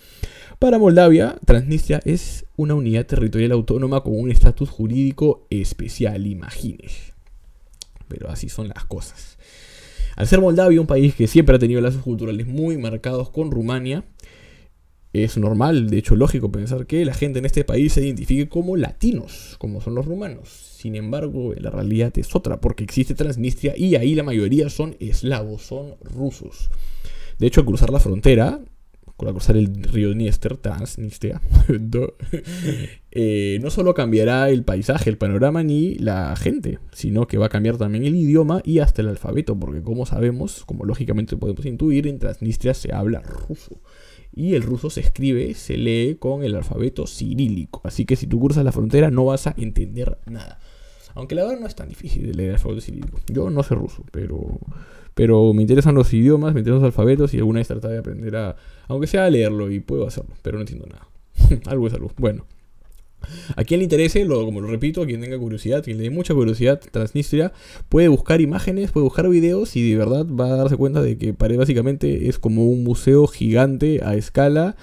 Para 0.59 0.79
Moldavia, 0.79 1.37
Transnistria 1.45 2.01
es 2.05 2.47
una 2.57 2.75
unidad 2.75 3.05
territorial 3.05 3.53
autónoma 3.53 4.03
con 4.03 4.19
un 4.19 4.31
estatus 4.31 4.71
jurídico 4.71 5.47
especial, 5.51 6.27
imagínese. 6.27 7.12
Pero 8.09 8.31
así 8.31 8.49
son 8.49 8.69
las 8.69 8.85
cosas. 8.85 9.37
Al 10.17 10.27
ser 10.27 10.41
Moldavia 10.41 10.81
un 10.81 10.87
país 10.87 11.15
que 11.15 11.27
siempre 11.27 11.57
ha 11.57 11.59
tenido 11.59 11.83
lazos 11.83 12.03
culturales 12.03 12.47
muy 12.47 12.79
marcados 12.79 13.29
con 13.29 13.51
Rumania, 13.51 14.03
es 15.25 15.37
normal, 15.39 15.89
de 15.89 15.99
hecho 15.99 16.17
lógico 16.17 16.51
pensar 16.51 16.87
que 16.87 17.05
la 17.05 17.15
gente 17.15 17.39
en 17.39 17.45
este 17.45 17.65
país 17.65 17.93
se 17.93 18.05
identifique 18.05 18.49
como 18.49 18.77
latinos, 18.77 19.57
como 19.59 19.81
son 19.81 19.95
los 19.95 20.07
rumanos. 20.07 20.49
Sin 20.49 20.95
embargo, 20.97 21.55
la 21.57 21.71
realidad 21.71 22.17
es 22.19 22.35
otra, 22.35 22.61
porque 22.61 22.85
existe 22.85 23.15
Transnistria 23.15 23.75
y 23.77 23.97
ahí 23.97 24.15
la 24.15 24.23
mayoría 24.23 24.69
son 24.69 24.97
eslavos, 25.01 25.63
son 25.63 25.95
rusos. 26.01 26.71
De 27.39 27.47
hecho, 27.47 27.61
al 27.61 27.67
cruzar 27.67 27.91
la 27.91 28.01
frontera, 28.01 28.61
al 29.19 29.33
cruzar 29.33 29.57
el 29.57 29.83
río 29.83 30.11
Dniester, 30.11 30.57
Transnistria, 30.57 31.41
eh, 33.11 33.59
no 33.62 33.71
solo 33.71 33.95
cambiará 33.95 34.51
el 34.51 34.65
paisaje, 34.65 35.11
el 35.11 35.19
panorama 35.19 35.62
ni 35.62 35.95
la 35.95 36.35
gente, 36.37 36.79
sino 36.93 37.27
que 37.27 37.39
va 37.39 37.47
a 37.47 37.51
cambiar 37.51 37.79
también 37.79 38.05
el 38.05 38.15
idioma 38.15 38.61
y 38.65 38.81
hasta 38.81 39.03
el 39.03 39.09
alfabeto, 39.09 39.59
porque 39.59 39.83
como 39.83 40.07
sabemos, 40.07 40.65
como 40.65 40.85
lógicamente 40.85 41.37
podemos 41.37 41.65
intuir, 41.65 42.07
en 42.07 42.19
Transnistria 42.19 42.75
se 42.75 42.93
habla 42.93 43.21
ruso 43.21 43.81
y 44.37 44.55
el 44.55 44.62
ruso 44.62 44.91
se 44.91 45.00
escribe, 45.00 45.55
se 45.55 45.79
lee 45.79 46.17
con 46.21 46.44
el 46.44 46.55
alfabeto 46.55 47.06
cirílico. 47.06 47.81
Así 47.85 48.05
que 48.05 48.17
si 48.17 48.27
tú 48.27 48.38
cruzas 48.38 48.65
la 48.65 48.71
frontera 48.71 49.11
no 49.11 49.25
vas 49.25 49.47
a 49.47 49.55
entender 49.56 50.19
nada. 50.27 50.61
Aunque 51.15 51.35
la 51.35 51.44
verdad 51.44 51.61
no 51.61 51.67
es 51.67 51.75
tan 51.75 51.88
difícil 51.88 52.27
de 52.27 52.35
leer 52.35 52.50
el 52.50 52.55
alfabeto 52.56 52.83
cirílico. 52.83 53.19
Yo 53.33 53.49
no 53.49 53.62
sé 53.62 53.75
ruso, 53.75 54.05
pero, 54.12 54.61
pero 55.15 55.55
me 55.55 55.62
interesan 55.62 55.94
los 55.94 56.12
idiomas, 56.12 56.53
me 56.53 56.61
interesan 56.61 56.83
los 56.83 56.88
alfabetos 56.93 57.33
y 57.33 57.38
alguna 57.38 57.61
vez 57.61 57.69
tratar 57.69 57.91
de 57.91 57.99
aprender 57.99 58.37
a, 58.37 58.56
aunque 58.88 59.06
sea 59.06 59.25
a 59.25 59.31
leerlo 59.31 59.71
y 59.71 59.81
puedo 59.81 60.06
hacerlo, 60.06 60.35
pero 60.43 60.59
no 60.59 60.62
entiendo 60.62 60.87
nada. 60.87 61.09
algo 61.67 61.87
es 61.87 61.94
algo. 61.94 62.12
Bueno. 62.19 62.44
A 63.56 63.64
quien 63.64 63.81
le 63.81 63.84
interese, 63.84 64.25
lo, 64.25 64.44
como 64.44 64.61
lo 64.61 64.69
repito, 64.69 65.02
a 65.02 65.06
quien 65.06 65.20
tenga 65.20 65.38
curiosidad, 65.38 65.82
quien 65.82 65.99
le 65.99 66.05
dé 66.05 66.11
mucha 66.11 66.34
curiosidad, 66.34 66.81
Transnistria 66.90 67.52
puede 67.88 68.08
buscar 68.08 68.40
imágenes, 68.40 68.90
puede 68.93 69.05
buscar 69.05 69.28
videos 69.28 69.76
y 69.76 69.90
de 69.90 69.96
verdad 69.96 70.26
va 70.26 70.46
a 70.46 70.56
darse 70.56 70.76
cuenta 70.76 71.02
de 71.02 71.19
que 71.19 71.32
básicamente 71.32 72.28
es 72.28 72.38
como 72.38 72.67
un 72.67 72.84
museo 72.84 73.26
gigante 73.26 74.00
a 74.02 74.14
escala 74.14 74.76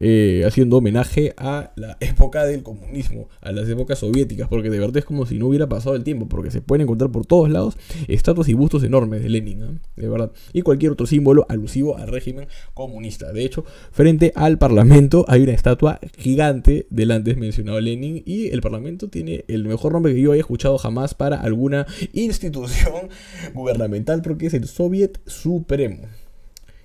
eh, 0.00 0.44
haciendo 0.46 0.78
homenaje 0.78 1.34
a 1.36 1.72
la 1.76 1.98
época 2.00 2.46
del 2.46 2.62
comunismo, 2.62 3.28
a 3.42 3.52
las 3.52 3.68
épocas 3.68 3.98
soviéticas, 3.98 4.48
porque 4.48 4.70
de 4.70 4.78
verdad 4.78 4.96
es 4.96 5.04
como 5.04 5.26
si 5.26 5.38
no 5.38 5.46
hubiera 5.46 5.68
pasado 5.68 5.94
el 5.94 6.04
tiempo, 6.04 6.26
porque 6.26 6.50
se 6.50 6.62
pueden 6.62 6.84
encontrar 6.84 7.12
por 7.12 7.26
todos 7.26 7.50
lados 7.50 7.76
estatuas 8.08 8.48
y 8.48 8.54
bustos 8.54 8.82
enormes 8.82 9.22
de 9.22 9.28
Lenin, 9.28 9.80
de 9.96 10.08
verdad, 10.08 10.32
y 10.54 10.62
cualquier 10.62 10.92
otro 10.92 11.06
símbolo 11.06 11.44
alusivo 11.50 11.98
al 11.98 12.08
régimen 12.08 12.48
comunista. 12.72 13.30
De 13.32 13.44
hecho, 13.44 13.64
frente 13.92 14.32
al 14.34 14.56
Parlamento 14.58 15.26
hay 15.28 15.42
una 15.42 15.52
estatua 15.52 16.00
gigante 16.16 16.86
del 16.88 17.10
antes 17.10 17.36
mencionado 17.36 17.78
Lenin, 17.80 18.22
y 18.24 18.48
el 18.48 18.62
Parlamento 18.62 19.08
tiene 19.08 19.44
el 19.48 19.66
mejor 19.66 19.92
nombre 19.92 20.14
que 20.14 20.22
yo 20.22 20.32
haya 20.32 20.40
escuchado 20.40 20.78
jamás 20.78 21.14
para 21.14 21.40
alguna 21.40 21.86
institución 22.14 23.10
gubernamental, 23.52 24.22
porque 24.22 24.46
es 24.46 24.54
el 24.54 24.66
Soviet 24.66 25.20
Supremo 25.26 26.08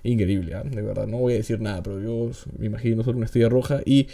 increíble, 0.08 0.54
¿ah? 0.54 0.62
de 0.64 0.82
verdad. 0.82 1.06
No 1.06 1.18
voy 1.18 1.34
a 1.34 1.36
decir 1.36 1.60
nada, 1.60 1.82
pero 1.82 2.00
yo 2.00 2.30
me 2.58 2.66
imagino 2.66 3.02
solo 3.02 3.18
una 3.18 3.26
estrella 3.26 3.48
roja 3.48 3.80
y 3.84 4.08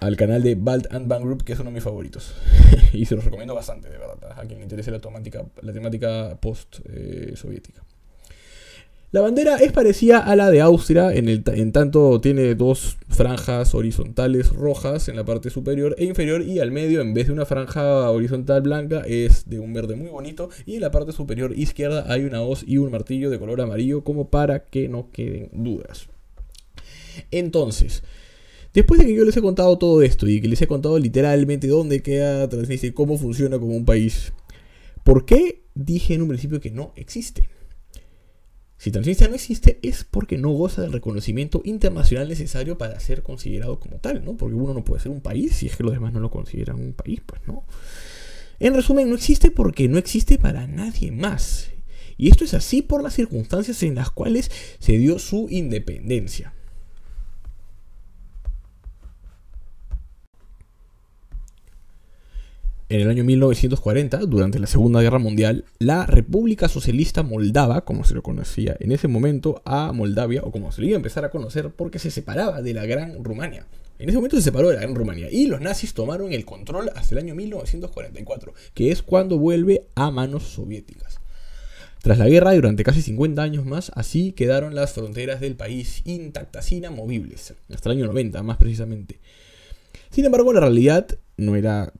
al 0.00 0.16
canal 0.16 0.42
de 0.42 0.54
Balt 0.54 0.86
and 0.92 1.08
Bang 1.08 1.22
Group, 1.22 1.44
que 1.44 1.52
es 1.52 1.58
uno 1.58 1.70
de 1.70 1.74
mis 1.74 1.82
favoritos. 1.82 2.34
y 2.92 3.04
se 3.04 3.14
los 3.14 3.24
recomiendo 3.24 3.54
bastante, 3.54 3.88
de 3.88 3.98
verdad, 3.98 4.16
a 4.36 4.44
quien 4.46 4.58
le 4.58 4.64
interese 4.64 4.90
la 4.90 5.00
temática, 5.00 5.44
la 5.62 5.72
temática 5.72 6.38
post-soviética. 6.40 7.82
La 9.10 9.22
bandera 9.22 9.56
es 9.56 9.72
parecida 9.72 10.18
a 10.18 10.36
la 10.36 10.50
de 10.50 10.60
Austria, 10.60 11.14
en, 11.14 11.72
tanto 11.72 12.20
tiene 12.20 12.54
dos 12.54 12.98
franjas 13.08 13.74
horizontales 13.74 14.50
rojas 14.50 15.08
en 15.08 15.16
la 15.16 15.24
parte 15.24 15.48
superior 15.48 15.94
e 15.96 16.04
inferior 16.04 16.42
y 16.42 16.58
al 16.58 16.72
medio 16.72 17.00
en 17.00 17.14
vez 17.14 17.28
de 17.28 17.32
una 17.32 17.46
franja 17.46 18.10
horizontal 18.10 18.60
blanca 18.60 19.02
es 19.06 19.48
de 19.48 19.60
un 19.60 19.72
verde 19.72 19.96
muy 19.96 20.08
bonito 20.08 20.50
y 20.66 20.74
en 20.74 20.82
la 20.82 20.90
parte 20.90 21.12
superior 21.12 21.58
izquierda 21.58 22.04
hay 22.12 22.24
una 22.24 22.42
hoz 22.42 22.62
y 22.66 22.76
un 22.76 22.90
martillo 22.90 23.30
de 23.30 23.38
color 23.38 23.62
amarillo 23.62 24.04
como 24.04 24.28
para 24.28 24.66
que 24.66 24.90
no 24.90 25.10
queden 25.10 25.48
dudas. 25.54 26.08
Entonces, 27.30 28.02
después 28.74 29.00
de 29.00 29.06
que 29.06 29.14
yo 29.14 29.24
les 29.24 29.38
he 29.38 29.40
contado 29.40 29.78
todo 29.78 30.02
esto 30.02 30.28
y 30.28 30.42
que 30.42 30.48
les 30.48 30.60
he 30.60 30.66
contado 30.66 30.98
literalmente 30.98 31.66
dónde 31.66 32.02
queda 32.02 32.46
Transnistria 32.46 32.92
cómo 32.92 33.16
funciona 33.16 33.58
como 33.58 33.74
un 33.74 33.86
país, 33.86 34.34
¿por 35.02 35.24
qué 35.24 35.62
dije 35.74 36.12
en 36.12 36.20
un 36.20 36.28
principio 36.28 36.60
que 36.60 36.70
no 36.70 36.92
existe? 36.94 37.48
Si 38.78 38.92
Transnistria 38.92 39.28
no 39.28 39.34
existe 39.34 39.80
es 39.82 40.04
porque 40.04 40.38
no 40.38 40.50
goza 40.50 40.82
del 40.82 40.92
reconocimiento 40.92 41.62
internacional 41.64 42.28
necesario 42.28 42.78
para 42.78 43.00
ser 43.00 43.24
considerado 43.24 43.80
como 43.80 43.98
tal, 43.98 44.24
¿no? 44.24 44.36
Porque 44.36 44.54
uno 44.54 44.72
no 44.72 44.84
puede 44.84 45.02
ser 45.02 45.10
un 45.10 45.20
país 45.20 45.56
si 45.56 45.66
es 45.66 45.76
que 45.76 45.82
los 45.82 45.92
demás 45.92 46.12
no 46.12 46.20
lo 46.20 46.30
consideran 46.30 46.80
un 46.80 46.92
país, 46.92 47.20
pues 47.26 47.42
no. 47.46 47.64
En 48.60 48.74
resumen, 48.74 49.08
no 49.08 49.16
existe 49.16 49.50
porque 49.50 49.88
no 49.88 49.98
existe 49.98 50.38
para 50.38 50.68
nadie 50.68 51.10
más. 51.10 51.70
Y 52.16 52.30
esto 52.30 52.44
es 52.44 52.54
así 52.54 52.82
por 52.82 53.02
las 53.02 53.14
circunstancias 53.14 53.82
en 53.82 53.96
las 53.96 54.10
cuales 54.10 54.50
se 54.78 54.96
dio 54.98 55.18
su 55.18 55.48
independencia. 55.50 56.54
En 62.90 63.02
el 63.02 63.10
año 63.10 63.22
1940, 63.22 64.16
durante 64.20 64.58
la 64.58 64.66
Segunda 64.66 65.02
Guerra 65.02 65.18
Mundial, 65.18 65.66
la 65.78 66.06
República 66.06 66.68
Socialista 66.68 67.22
Moldava, 67.22 67.84
como 67.84 68.02
se 68.04 68.14
lo 68.14 68.22
conocía 68.22 68.78
en 68.80 68.92
ese 68.92 69.08
momento, 69.08 69.60
a 69.66 69.92
Moldavia, 69.92 70.40
o 70.42 70.50
como 70.50 70.72
se 70.72 70.80
le 70.80 70.86
iba 70.86 70.96
a 70.96 70.96
empezar 70.96 71.22
a 71.26 71.30
conocer, 71.30 71.70
porque 71.70 71.98
se 71.98 72.10
separaba 72.10 72.62
de 72.62 72.72
la 72.72 72.86
Gran 72.86 73.22
Rumania. 73.22 73.66
En 73.98 74.08
ese 74.08 74.16
momento 74.16 74.36
se 74.36 74.42
separó 74.42 74.68
de 74.68 74.76
la 74.76 74.80
Gran 74.80 74.94
Rumania 74.94 75.28
y 75.30 75.48
los 75.48 75.60
nazis 75.60 75.92
tomaron 75.92 76.32
el 76.32 76.46
control 76.46 76.90
hasta 76.94 77.14
el 77.14 77.24
año 77.24 77.34
1944, 77.34 78.54
que 78.72 78.90
es 78.90 79.02
cuando 79.02 79.36
vuelve 79.36 79.82
a 79.94 80.10
manos 80.10 80.44
soviéticas. 80.44 81.20
Tras 82.00 82.16
la 82.16 82.26
guerra, 82.26 82.54
durante 82.54 82.84
casi 82.84 83.02
50 83.02 83.42
años 83.42 83.66
más, 83.66 83.92
así 83.96 84.32
quedaron 84.32 84.74
las 84.74 84.92
fronteras 84.92 85.42
del 85.42 85.56
país 85.56 86.00
intactas, 86.06 86.72
inamovibles, 86.72 87.52
hasta 87.70 87.90
el 87.90 87.98
año 87.98 88.06
90 88.06 88.42
más 88.42 88.56
precisamente. 88.56 89.20
Sin 90.08 90.24
embargo, 90.24 90.54
la 90.54 90.60
realidad 90.60 91.06
no 91.36 91.54
era 91.54 91.92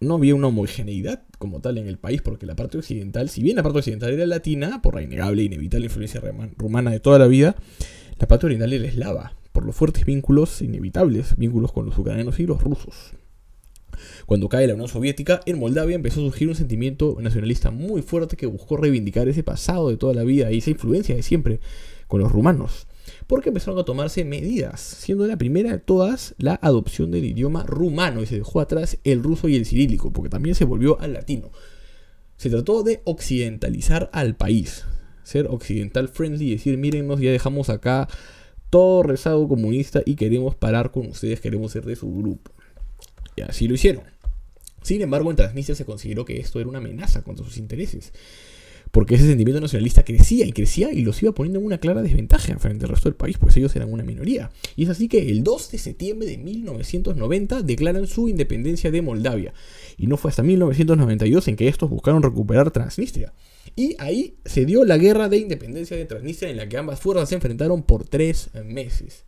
no 0.00 0.14
había 0.14 0.34
una 0.34 0.48
homogeneidad 0.48 1.22
como 1.38 1.60
tal 1.60 1.78
en 1.78 1.86
el 1.86 1.98
país, 1.98 2.22
porque 2.22 2.46
la 2.46 2.56
parte 2.56 2.78
occidental, 2.78 3.28
si 3.28 3.42
bien 3.42 3.56
la 3.56 3.62
parte 3.62 3.78
occidental 3.78 4.12
era 4.12 4.26
latina, 4.26 4.82
por 4.82 4.94
la 4.94 5.02
innegable 5.02 5.42
e 5.42 5.46
inevitable 5.46 5.86
influencia 5.86 6.22
rumana 6.56 6.90
de 6.90 7.00
toda 7.00 7.18
la 7.18 7.26
vida, 7.26 7.56
la 8.18 8.26
parte 8.26 8.46
oriental 8.46 8.72
era 8.72 8.86
eslava, 8.86 9.34
por 9.52 9.64
los 9.64 9.74
fuertes 9.74 10.04
vínculos 10.04 10.60
inevitables, 10.62 11.36
vínculos 11.36 11.72
con 11.72 11.86
los 11.86 11.98
ucranianos 11.98 12.38
y 12.40 12.46
los 12.46 12.62
rusos. 12.62 13.12
Cuando 14.26 14.48
cae 14.48 14.66
la 14.66 14.74
Unión 14.74 14.88
Soviética, 14.88 15.40
en 15.46 15.58
Moldavia 15.58 15.96
empezó 15.96 16.20
a 16.20 16.24
surgir 16.24 16.48
un 16.48 16.54
sentimiento 16.54 17.16
nacionalista 17.20 17.70
muy 17.70 18.02
fuerte 18.02 18.36
que 18.36 18.46
buscó 18.46 18.76
reivindicar 18.76 19.28
ese 19.28 19.42
pasado 19.42 19.88
de 19.88 19.96
toda 19.96 20.12
la 20.12 20.24
vida 20.24 20.52
y 20.52 20.58
esa 20.58 20.70
influencia 20.70 21.14
de 21.14 21.22
siempre 21.22 21.60
con 22.06 22.20
los 22.20 22.30
rumanos 22.30 22.86
porque 23.26 23.50
empezaron 23.50 23.78
a 23.78 23.84
tomarse 23.84 24.24
medidas, 24.24 24.80
siendo 24.80 25.26
la 25.26 25.36
primera 25.36 25.72
de 25.72 25.78
todas 25.78 26.34
la 26.38 26.58
adopción 26.62 27.10
del 27.10 27.24
idioma 27.24 27.64
rumano 27.64 28.22
y 28.22 28.26
se 28.26 28.36
dejó 28.36 28.60
atrás 28.60 28.98
el 29.04 29.22
ruso 29.22 29.48
y 29.48 29.56
el 29.56 29.66
cirílico, 29.66 30.12
porque 30.12 30.30
también 30.30 30.54
se 30.54 30.64
volvió 30.64 31.00
al 31.00 31.12
latino. 31.14 31.50
Se 32.36 32.50
trató 32.50 32.82
de 32.82 33.00
occidentalizar 33.04 34.10
al 34.12 34.36
país, 34.36 34.84
ser 35.24 35.46
occidental 35.48 36.08
friendly 36.08 36.46
y 36.46 36.50
decir, 36.52 36.78
mírennos, 36.78 37.20
ya 37.20 37.32
dejamos 37.32 37.68
acá 37.68 38.08
todo 38.70 39.02
rezado 39.02 39.48
comunista 39.48 40.02
y 40.04 40.14
queremos 40.14 40.54
parar 40.54 40.92
con 40.92 41.06
ustedes, 41.06 41.40
queremos 41.40 41.72
ser 41.72 41.84
de 41.84 41.96
su 41.96 42.12
grupo. 42.12 42.52
Y 43.34 43.42
así 43.42 43.66
lo 43.66 43.74
hicieron. 43.74 44.04
Sin 44.82 45.02
embargo, 45.02 45.30
en 45.30 45.36
Transnistria 45.36 45.74
se 45.74 45.84
consideró 45.84 46.24
que 46.24 46.38
esto 46.38 46.60
era 46.60 46.68
una 46.68 46.78
amenaza 46.78 47.22
contra 47.22 47.44
sus 47.44 47.58
intereses 47.58 48.12
porque 48.96 49.16
ese 49.16 49.26
sentimiento 49.26 49.60
nacionalista 49.60 50.06
crecía 50.06 50.46
y 50.46 50.52
crecía 50.52 50.90
y 50.90 51.02
los 51.02 51.22
iba 51.22 51.30
poniendo 51.32 51.58
en 51.58 51.66
una 51.66 51.76
clara 51.76 52.00
desventaja 52.00 52.58
frente 52.58 52.86
al 52.86 52.92
resto 52.92 53.10
del 53.10 53.14
país, 53.14 53.36
pues 53.36 53.54
ellos 53.58 53.76
eran 53.76 53.92
una 53.92 54.02
minoría. 54.02 54.50
Y 54.74 54.84
es 54.84 54.88
así 54.88 55.06
que 55.06 55.28
el 55.28 55.44
2 55.44 55.70
de 55.72 55.76
septiembre 55.76 56.26
de 56.26 56.38
1990 56.38 57.60
declaran 57.60 58.06
su 58.06 58.26
independencia 58.26 58.90
de 58.90 59.02
Moldavia. 59.02 59.52
Y 59.98 60.06
no 60.06 60.16
fue 60.16 60.30
hasta 60.30 60.42
1992 60.42 61.46
en 61.46 61.56
que 61.56 61.68
estos 61.68 61.90
buscaron 61.90 62.22
recuperar 62.22 62.70
Transnistria. 62.70 63.34
Y 63.76 63.96
ahí 63.98 64.38
se 64.46 64.64
dio 64.64 64.82
la 64.86 64.96
guerra 64.96 65.28
de 65.28 65.36
independencia 65.36 65.94
de 65.94 66.06
Transnistria 66.06 66.50
en 66.50 66.56
la 66.56 66.66
que 66.66 66.78
ambas 66.78 66.98
fuerzas 66.98 67.28
se 67.28 67.34
enfrentaron 67.34 67.82
por 67.82 68.08
tres 68.08 68.48
meses. 68.64 69.26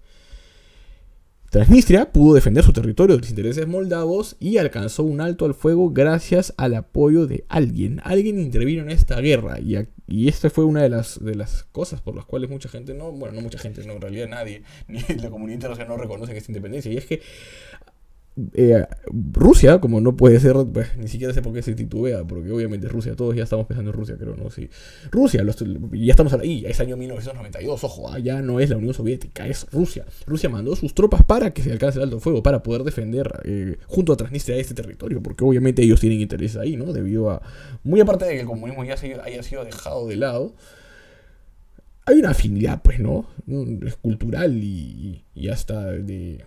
Transnistria 1.50 2.12
pudo 2.12 2.34
defender 2.34 2.62
su 2.62 2.74
territorio 2.74 3.16
de 3.16 3.22
los 3.22 3.30
intereses 3.30 3.66
moldavos 3.66 4.36
y 4.38 4.58
alcanzó 4.58 5.02
un 5.02 5.22
alto 5.22 5.46
al 5.46 5.54
fuego 5.54 5.90
gracias 5.90 6.52
al 6.58 6.74
apoyo 6.74 7.26
de 7.26 7.46
alguien. 7.48 8.02
Alguien 8.04 8.38
intervino 8.38 8.82
en 8.82 8.90
esta 8.90 9.18
guerra 9.22 9.58
y, 9.58 9.78
y 10.06 10.28
esta 10.28 10.50
fue 10.50 10.64
una 10.64 10.82
de 10.82 10.90
las, 10.90 11.24
de 11.24 11.34
las 11.34 11.64
cosas 11.64 12.02
por 12.02 12.14
las 12.14 12.26
cuales 12.26 12.50
mucha 12.50 12.68
gente, 12.68 12.92
no, 12.92 13.12
bueno, 13.12 13.34
no 13.34 13.40
mucha 13.40 13.58
gente, 13.58 13.82
no, 13.86 13.94
en 13.94 14.02
realidad 14.02 14.28
nadie, 14.28 14.62
ni 14.88 15.00
la 15.00 15.30
comunidad 15.30 15.54
internacional 15.54 15.96
no 15.96 16.02
reconoce 16.02 16.36
esta 16.36 16.52
independencia. 16.52 16.92
Y 16.92 16.98
es 16.98 17.06
que 17.06 17.22
eh, 18.54 18.86
Rusia, 19.32 19.80
como 19.80 20.00
no 20.00 20.16
puede 20.16 20.38
ser, 20.38 20.54
pues, 20.72 20.96
ni 20.96 21.08
siquiera 21.08 21.34
sé 21.34 21.42
por 21.42 21.52
qué 21.52 21.62
se 21.62 21.74
titubea, 21.74 22.24
porque 22.24 22.50
obviamente 22.52 22.88
Rusia, 22.88 23.16
todos 23.16 23.34
ya 23.34 23.42
estamos 23.42 23.66
pensando 23.66 23.90
en 23.90 23.96
Rusia, 23.96 24.16
creo, 24.18 24.36
¿no? 24.36 24.50
Sí. 24.50 24.68
Rusia, 25.10 25.42
ya 25.44 26.10
estamos 26.10 26.32
ahí, 26.34 26.64
es 26.66 26.78
año 26.80 26.96
1992, 26.96 27.84
ojo, 27.84 28.10
ah, 28.10 28.18
ya 28.18 28.40
no 28.40 28.60
es 28.60 28.70
la 28.70 28.76
Unión 28.76 28.94
Soviética, 28.94 29.46
es 29.46 29.66
Rusia. 29.72 30.04
Rusia 30.26 30.48
mandó 30.48 30.76
sus 30.76 30.94
tropas 30.94 31.24
para 31.24 31.52
que 31.52 31.62
se 31.62 31.72
alcance 31.72 31.98
el 31.98 32.04
alto 32.04 32.20
fuego, 32.20 32.42
para 32.42 32.62
poder 32.62 32.84
defender 32.84 33.40
eh, 33.44 33.78
junto 33.86 34.12
a 34.12 34.16
Transnistria 34.16 34.56
este 34.56 34.74
territorio, 34.74 35.22
porque 35.22 35.44
obviamente 35.44 35.82
ellos 35.82 36.00
tienen 36.00 36.20
interés 36.20 36.56
ahí, 36.56 36.76
¿no? 36.76 36.92
Debido 36.92 37.30
a, 37.30 37.42
muy 37.82 38.00
aparte 38.00 38.24
de 38.24 38.34
que 38.34 38.40
el 38.40 38.46
comunismo 38.46 38.84
ya 38.84 38.96
se, 38.96 39.14
haya 39.20 39.42
sido 39.42 39.64
dejado 39.64 40.06
de 40.06 40.16
lado, 40.16 40.54
hay 42.06 42.20
una 42.20 42.30
afinidad, 42.30 42.82
pues, 42.82 43.00
¿no? 43.00 43.26
Es 43.84 43.96
cultural 43.96 44.62
y, 44.62 45.24
y 45.34 45.48
hasta 45.48 45.86
de 45.86 46.44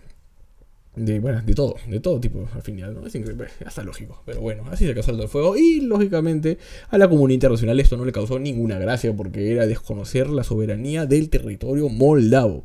de, 0.94 1.20
bueno, 1.20 1.40
de 1.42 1.54
todo, 1.54 1.76
de 1.86 2.00
todo 2.00 2.20
tipo 2.20 2.48
al 2.54 2.62
final, 2.62 2.94
¿no? 2.94 3.06
Es 3.06 3.14
increíble, 3.14 3.48
hasta 3.64 3.82
lógico. 3.82 4.22
Pero 4.26 4.40
bueno, 4.40 4.64
así 4.70 4.86
se 4.86 4.94
casó 4.94 5.10
el 5.12 5.28
fuego. 5.28 5.56
Y 5.56 5.80
lógicamente 5.80 6.58
a 6.90 6.98
la 6.98 7.08
comunidad 7.08 7.34
internacional 7.34 7.80
esto 7.80 7.96
no 7.96 8.04
le 8.04 8.12
causó 8.12 8.38
ninguna 8.38 8.78
gracia 8.78 9.14
porque 9.14 9.52
era 9.52 9.66
desconocer 9.66 10.28
la 10.28 10.44
soberanía 10.44 11.06
del 11.06 11.30
territorio 11.30 11.88
moldavo 11.88 12.64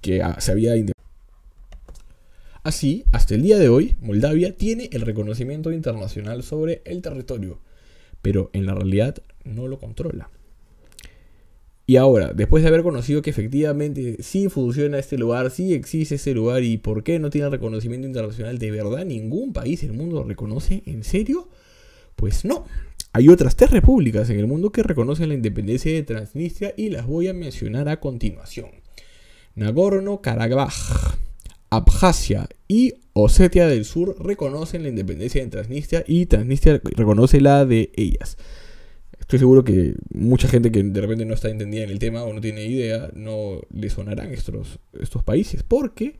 que 0.00 0.22
ah, 0.22 0.40
se 0.40 0.52
había 0.52 0.74
Así, 2.62 3.04
hasta 3.10 3.34
el 3.34 3.42
día 3.42 3.58
de 3.58 3.70
hoy, 3.70 3.96
Moldavia 4.02 4.54
tiene 4.54 4.90
el 4.92 5.00
reconocimiento 5.00 5.72
internacional 5.72 6.42
sobre 6.42 6.82
el 6.84 7.00
territorio, 7.00 7.58
pero 8.20 8.50
en 8.52 8.66
la 8.66 8.74
realidad 8.74 9.16
no 9.44 9.66
lo 9.66 9.78
controla. 9.78 10.28
Y 11.90 11.96
ahora, 11.96 12.32
después 12.32 12.62
de 12.62 12.68
haber 12.68 12.84
conocido 12.84 13.20
que 13.20 13.30
efectivamente 13.30 14.22
sí 14.22 14.48
funciona 14.48 14.96
este 15.00 15.18
lugar, 15.18 15.50
sí 15.50 15.74
existe 15.74 16.14
este 16.14 16.34
lugar 16.34 16.62
y 16.62 16.78
por 16.78 17.02
qué 17.02 17.18
no 17.18 17.30
tiene 17.30 17.50
reconocimiento 17.50 18.06
internacional, 18.06 18.60
¿de 18.60 18.70
verdad 18.70 19.04
ningún 19.04 19.52
país 19.52 19.80
del 19.80 19.94
mundo 19.94 20.20
lo 20.20 20.22
reconoce? 20.22 20.84
¿En 20.86 21.02
serio? 21.02 21.48
Pues 22.14 22.44
no. 22.44 22.64
Hay 23.12 23.28
otras 23.28 23.56
tres 23.56 23.72
repúblicas 23.72 24.30
en 24.30 24.38
el 24.38 24.46
mundo 24.46 24.70
que 24.70 24.84
reconocen 24.84 25.30
la 25.30 25.34
independencia 25.34 25.92
de 25.92 26.04
Transnistria 26.04 26.74
y 26.76 26.90
las 26.90 27.08
voy 27.08 27.26
a 27.26 27.34
mencionar 27.34 27.88
a 27.88 27.98
continuación. 27.98 28.70
Nagorno-Karabaj, 29.56 31.18
Abjasia 31.70 32.48
y 32.68 32.94
Osetia 33.14 33.66
del 33.66 33.84
Sur 33.84 34.14
reconocen 34.24 34.84
la 34.84 34.90
independencia 34.90 35.42
de 35.42 35.50
Transnistria 35.50 36.04
y 36.06 36.26
Transnistria 36.26 36.80
reconoce 36.84 37.40
la 37.40 37.64
de 37.64 37.90
ellas. 37.96 38.36
Estoy 39.30 39.38
seguro 39.38 39.62
que 39.62 39.94
mucha 40.12 40.48
gente 40.48 40.72
que 40.72 40.82
de 40.82 41.00
repente 41.00 41.24
no 41.24 41.34
está 41.34 41.50
entendida 41.50 41.84
en 41.84 41.90
el 41.90 42.00
tema 42.00 42.24
o 42.24 42.32
no 42.32 42.40
tiene 42.40 42.64
idea, 42.64 43.12
no 43.14 43.60
le 43.72 43.88
sonarán 43.88 44.32
estos, 44.32 44.80
estos 45.00 45.22
países, 45.22 45.62
porque 45.62 46.18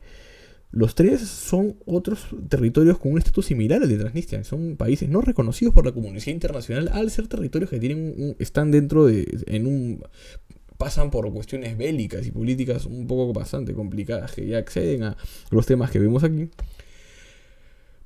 los 0.71 0.95
tres 0.95 1.19
son 1.19 1.75
otros 1.85 2.27
territorios 2.47 2.99
con 2.99 3.11
un 3.11 3.17
estatus 3.17 3.47
similar 3.47 3.83
al 3.83 3.89
de 3.89 3.97
Transnistria. 3.97 4.45
Son 4.45 4.77
países 4.77 5.09
no 5.09 5.19
reconocidos 5.19 5.73
por 5.73 5.85
la 5.85 5.91
comunidad 5.91 6.27
internacional 6.27 6.89
al 6.93 7.11
ser 7.11 7.27
territorios 7.27 7.69
que 7.69 7.79
tienen 7.79 8.37
están 8.39 8.71
dentro 8.71 9.05
de 9.05 9.27
en 9.47 9.67
un 9.67 10.05
pasan 10.77 11.11
por 11.11 11.29
cuestiones 11.33 11.77
bélicas 11.77 12.25
y 12.25 12.31
políticas 12.31 12.85
un 12.85 13.07
poco 13.07 13.33
bastante 13.33 13.73
complicadas 13.73 14.31
que 14.31 14.47
ya 14.47 14.57
acceden 14.57 15.03
a 15.03 15.17
los 15.49 15.65
temas 15.65 15.91
que 15.91 15.99
vemos 15.99 16.23
aquí. 16.23 16.47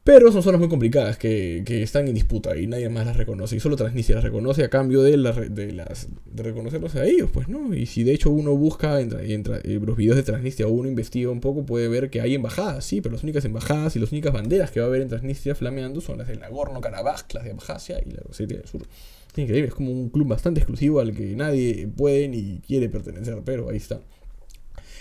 Pero 0.05 0.31
son 0.31 0.43
zonas 0.43 0.59
muy 0.59 0.69
complicadas 0.69 1.17
que, 1.17 1.63
están 1.81 2.07
en 2.07 2.13
disputa 2.13 2.55
y 2.55 2.67
nadie 2.67 2.89
más 2.89 3.07
las 3.07 3.17
reconoce. 3.17 3.55
Y 3.55 3.59
solo 3.59 3.75
Transnistria 3.75 4.17
las 4.17 4.23
reconoce 4.23 4.63
a 4.63 4.69
cambio 4.69 5.01
de, 5.01 5.17
las, 5.17 5.35
de 5.35 6.43
reconocerlos 6.43 6.93
a 6.93 7.05
ellos, 7.05 7.31
pues, 7.33 7.47
¿no? 7.47 7.73
Y 7.73 7.87
si 7.87 8.03
de 8.03 8.13
hecho 8.13 8.29
uno 8.29 8.55
busca 8.55 9.01
entre, 9.01 9.33
entre 9.33 9.55
eh, 9.63 9.79
los 9.83 9.97
videos 9.97 10.15
de 10.15 10.21
Transnistria 10.21 10.67
o 10.67 10.69
uno 10.69 10.87
investiga 10.87 11.31
un 11.31 11.39
poco, 11.39 11.65
puede 11.65 11.87
ver 11.87 12.11
que 12.11 12.21
hay 12.21 12.35
embajadas, 12.35 12.85
sí, 12.85 13.01
pero 13.01 13.13
las 13.13 13.23
únicas 13.23 13.45
embajadas 13.45 13.95
y 13.95 13.99
las 13.99 14.11
únicas 14.11 14.31
banderas 14.31 14.69
que 14.69 14.79
va 14.79 14.85
a 14.85 14.89
haber 14.89 15.01
en 15.01 15.07
Transnistria 15.07 15.55
flameando 15.55 16.01
son 16.01 16.19
las 16.19 16.27
de 16.27 16.37
Nagorno-Karabaj, 16.37 17.25
las 17.33 17.43
de 17.43 17.49
Abjasia 17.49 17.99
y 18.05 18.11
la 18.11 18.21
Osetia 18.29 18.57
del 18.57 18.67
Sur. 18.67 18.83
Es 18.83 19.37
increíble, 19.39 19.69
es 19.69 19.73
como 19.73 19.91
un 19.91 20.09
club 20.09 20.27
bastante 20.27 20.59
exclusivo 20.59 20.99
al 20.99 21.15
que 21.15 21.35
nadie 21.35 21.87
puede 21.87 22.27
ni 22.27 22.59
quiere 22.59 22.89
pertenecer, 22.89 23.41
pero 23.43 23.71
ahí 23.71 23.77
está. 23.77 24.01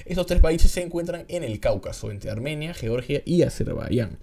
Estos 0.06 0.24
tres 0.24 0.40
países 0.40 0.70
se 0.70 0.80
encuentran 0.80 1.26
en 1.28 1.44
el 1.44 1.60
Cáucaso, 1.60 2.10
entre 2.10 2.30
Armenia, 2.30 2.72
Georgia 2.72 3.20
y 3.26 3.42
Azerbaiyán 3.42 4.16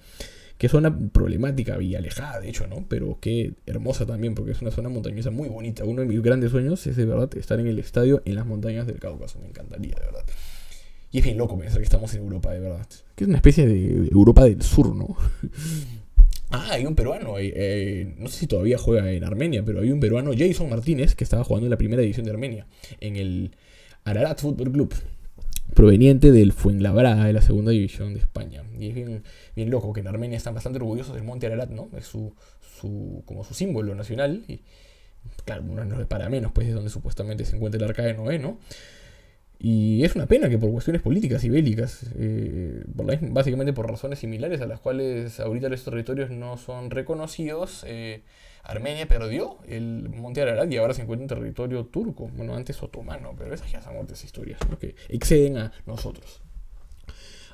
que 0.62 0.70
zona 0.70 0.96
problemática 0.96 1.82
y 1.82 1.96
alejada, 1.96 2.40
de 2.40 2.48
hecho, 2.48 2.68
¿no? 2.68 2.86
Pero 2.88 3.18
qué 3.20 3.54
hermosa 3.66 4.06
también, 4.06 4.36
porque 4.36 4.52
es 4.52 4.62
una 4.62 4.70
zona 4.70 4.90
montañosa 4.90 5.32
muy 5.32 5.50
bonita. 5.50 5.86
Uno 5.86 6.02
de 6.02 6.08
mis 6.08 6.22
grandes 6.22 6.52
sueños 6.52 6.86
es 6.86 6.96
de 6.96 7.06
verdad 7.06 7.36
estar 7.36 7.60
en 7.60 7.66
el 7.66 7.80
estadio 7.80 8.22
en 8.26 8.36
las 8.36 8.46
montañas 8.46 8.86
del 8.86 9.00
Cáucaso, 9.00 9.40
me 9.40 9.48
encantaría, 9.48 9.96
de 9.96 10.06
verdad. 10.06 10.24
Y 11.12 11.18
es 11.18 11.24
bien 11.24 11.40
loco 11.40 11.58
pensar 11.58 11.80
que 11.80 11.86
estamos 11.86 12.14
en 12.14 12.22
Europa, 12.22 12.54
de 12.54 12.60
verdad. 12.60 12.86
Que 13.16 13.24
es 13.24 13.28
una 13.28 13.38
especie 13.38 13.66
de 13.66 14.10
Europa 14.10 14.44
del 14.44 14.62
Sur, 14.62 14.96
¿no? 14.96 15.18
ah, 16.52 16.68
hay 16.70 16.86
un 16.86 16.94
peruano, 16.94 17.40
eh, 17.40 17.52
eh, 17.56 18.16
no 18.20 18.30
sé 18.30 18.42
si 18.42 18.46
todavía 18.46 18.78
juega 18.78 19.12
en 19.12 19.24
Armenia, 19.24 19.64
pero 19.66 19.82
hay 19.82 19.92
un 19.92 20.00
peruano, 20.00 20.30
Jason 20.38 20.70
Martínez, 20.70 21.16
que 21.16 21.24
estaba 21.24 21.44
jugando 21.44 21.66
en 21.66 21.72
la 21.72 21.78
primera 21.78 22.04
división 22.04 22.28
de 22.28 22.34
Armenia, 22.34 22.68
en 23.00 23.16
el 23.16 23.56
Ararat 24.04 24.40
Football 24.40 24.72
Club 24.74 24.94
proveniente 25.82 26.32
del 26.32 26.54
Fuenlabrada 26.54 27.26
de 27.26 27.34
la 27.34 27.42
segunda 27.42 27.72
división 27.72 28.14
de 28.14 28.20
España. 28.20 28.62
Y 28.78 28.90
es 28.90 28.94
bien, 28.94 29.24
bien 29.56 29.72
loco 29.72 29.92
que 29.94 30.02
en 30.02 30.08
Armenia 30.08 30.38
están 30.38 30.54
bastante 30.54 30.78
orgullosos 30.78 31.16
del 31.16 31.24
Monte 31.24 31.48
Ararat, 31.48 31.72
¿no? 31.72 31.90
Es 31.98 32.06
su, 32.06 32.36
su, 32.80 33.24
como 33.26 33.44
su 33.44 33.56
símbolo 33.56 33.96
nacional. 33.96 34.44
Y 34.48 34.62
claro, 35.44 35.64
no 35.64 36.00
es 36.00 36.06
para 36.06 36.30
menos, 36.30 36.52
pues 36.52 36.68
es 36.68 36.76
donde 36.76 36.92
supuestamente 36.92 37.46
se 37.46 37.56
encuentra 37.56 37.80
el 37.80 37.90
arca 37.90 38.04
de 38.04 38.14
Noé, 38.14 38.38
¿no? 38.38 38.60
Y 39.64 40.04
es 40.04 40.16
una 40.16 40.26
pena 40.26 40.50
que 40.50 40.58
por 40.58 40.72
cuestiones 40.72 41.04
políticas 41.04 41.44
y 41.44 41.50
bélicas, 41.50 42.08
eh, 42.16 42.84
básicamente 43.30 43.74
por 43.74 43.88
razones 43.88 44.18
similares 44.18 44.60
a 44.60 44.66
las 44.66 44.80
cuales 44.80 45.40
ahorita 45.40 45.70
los 45.70 45.84
territorios 45.84 46.32
no 46.32 46.58
son 46.58 46.90
reconocidos, 46.90 47.86
eh, 47.86 48.24
Armenia 48.64 49.08
perdió 49.08 49.60
el 49.68 50.10
Monte 50.10 50.42
Ararat 50.42 50.72
y 50.72 50.78
ahora 50.78 50.96
se 50.96 51.04
encuentra 51.04 51.26
en 51.26 51.28
territorio 51.28 51.86
turco, 51.86 52.32
bueno, 52.36 52.56
antes 52.56 52.82
otomano, 52.82 53.36
pero 53.38 53.54
esas 53.54 53.72
ya 53.72 53.84
son 53.84 53.98
otras 53.98 54.24
historias 54.24 54.60
que 54.80 54.96
exceden 55.10 55.58
a 55.58 55.72
nosotros. 55.86 56.42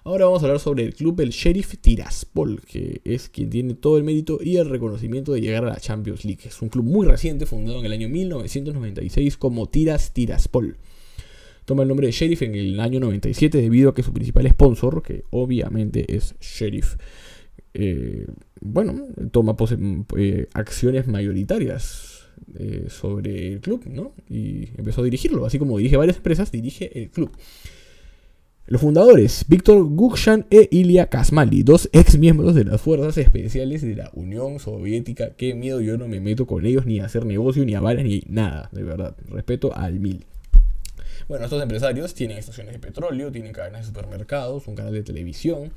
Ahora 0.05 0.27
vamos 0.27 0.41
a 0.41 0.45
hablar 0.45 0.61
sobre 0.61 0.85
el 0.85 0.95
club 0.95 1.19
el 1.19 1.31
Sheriff 1.31 1.77
Tiraspol, 1.81 2.61
que 2.61 3.01
es 3.03 3.27
quien 3.27 3.49
tiene 3.49 3.73
todo 3.73 3.97
el 3.97 4.05
mérito 4.05 4.39
y 4.41 4.55
el 4.55 4.69
reconocimiento 4.69 5.33
de 5.33 5.41
llegar 5.41 5.65
a 5.65 5.69
la 5.71 5.81
Champions 5.81 6.23
League. 6.23 6.43
Es 6.45 6.61
un 6.61 6.69
club 6.69 6.85
muy 6.85 7.05
reciente, 7.05 7.45
fundado 7.45 7.79
en 7.79 7.85
el 7.85 7.91
año 7.91 8.07
1996 8.07 9.35
como 9.35 9.67
Tiras 9.67 10.13
Tiraspol. 10.13 10.77
Toma 11.67 11.83
el 11.83 11.89
nombre 11.89 12.07
de 12.07 12.13
Sheriff 12.13 12.43
en 12.43 12.55
el 12.55 12.79
año 12.79 13.01
97 13.01 13.61
debido 13.61 13.89
a 13.89 13.93
que 13.93 14.01
su 14.01 14.13
principal 14.13 14.47
sponsor, 14.49 15.03
que 15.03 15.25
obviamente 15.31 16.15
es 16.15 16.33
Sheriff, 16.39 16.95
eh, 17.73 18.25
bueno, 18.61 19.07
toma 19.31 19.53
eh, 20.15 20.47
acciones 20.53 21.07
mayoritarias 21.07 22.29
eh, 22.57 22.85
sobre 22.87 23.49
el 23.51 23.59
club, 23.59 23.83
¿no? 23.85 24.13
Y 24.29 24.69
empezó 24.77 25.01
a 25.01 25.03
dirigirlo, 25.03 25.45
así 25.45 25.59
como 25.59 25.77
dirige 25.77 25.97
varias 25.97 26.15
empresas, 26.15 26.53
dirige 26.53 26.97
el 26.97 27.09
club. 27.09 27.31
Los 28.67 28.79
fundadores, 28.79 29.43
Víctor 29.49 29.83
Gukshan 29.83 30.45
e 30.49 30.69
Ilya 30.71 31.07
Kasmali, 31.07 31.63
dos 31.63 31.89
ex 31.91 32.17
miembros 32.17 32.55
de 32.55 32.63
las 32.63 32.79
fuerzas 32.79 33.17
especiales 33.17 33.81
de 33.81 33.95
la 33.97 34.09
Unión 34.13 34.59
Soviética. 34.59 35.31
Qué 35.35 35.53
miedo, 35.53 35.81
yo 35.81 35.97
no 35.97 36.07
me 36.07 36.21
meto 36.21 36.47
con 36.47 36.65
ellos 36.65 36.85
ni 36.85 37.01
a 37.01 37.05
hacer 37.05 37.25
negocio, 37.25 37.65
ni 37.65 37.75
a 37.75 37.81
balas, 37.81 38.05
ni 38.05 38.23
nada, 38.29 38.69
de 38.71 38.83
verdad. 38.83 39.17
Respeto 39.29 39.75
al 39.75 39.99
mil. 39.99 40.25
Bueno, 41.27 41.43
estos 41.43 41.61
empresarios 41.61 42.13
tienen 42.13 42.37
estaciones 42.37 42.73
de 42.73 42.79
petróleo, 42.79 43.31
tienen 43.31 43.51
cadenas 43.51 43.81
de 43.81 43.87
supermercados, 43.87 44.65
un 44.67 44.75
canal 44.75 44.93
de 44.93 45.03
televisión, 45.03 45.73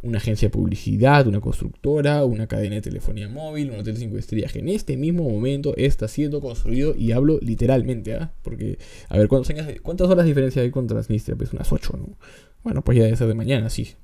una 0.00 0.18
agencia 0.18 0.48
de 0.48 0.52
publicidad, 0.52 1.26
una 1.26 1.40
constructora, 1.40 2.24
una 2.24 2.46
cadena 2.46 2.76
de 2.76 2.80
telefonía 2.80 3.28
móvil, 3.28 3.70
un 3.70 3.80
hotel 3.80 3.98
5 3.98 4.16
estrellas 4.16 4.52
que 4.52 4.60
en 4.60 4.70
este 4.70 4.96
mismo 4.96 5.28
momento 5.28 5.74
está 5.76 6.08
siendo 6.08 6.40
construido 6.40 6.94
y 6.96 7.12
hablo 7.12 7.38
literalmente, 7.42 8.14
¿ah? 8.14 8.32
Porque, 8.42 8.78
a 9.08 9.18
ver, 9.18 9.28
¿cuántos 9.28 9.50
años, 9.50 9.66
¿cuántas 9.82 10.08
horas 10.08 10.24
de 10.24 10.30
diferencia 10.30 10.62
hay 10.62 10.70
con 10.70 10.86
Transnistria? 10.86 11.36
Pues 11.36 11.52
unas 11.52 11.70
8, 11.70 11.94
¿no? 11.98 12.16
Bueno, 12.64 12.82
pues 12.82 12.96
ya 12.96 13.04
debe 13.04 13.16
ser 13.16 13.28
de 13.28 13.34
mañana, 13.34 13.68
sí. 13.68 13.94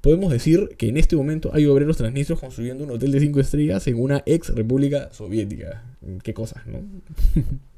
Podemos 0.00 0.32
decir 0.32 0.70
que 0.76 0.88
en 0.88 0.96
este 0.96 1.14
momento 1.14 1.50
hay 1.54 1.66
obreros 1.66 1.96
transnistrios 1.96 2.40
construyendo 2.40 2.84
un 2.84 2.90
hotel 2.90 3.12
de 3.12 3.20
5 3.20 3.40
estrellas 3.40 3.86
en 3.86 4.00
una 4.00 4.22
ex 4.26 4.48
república 4.54 5.12
soviética. 5.12 5.84
Qué 6.22 6.34
cosas, 6.34 6.66
¿no? 6.66 6.80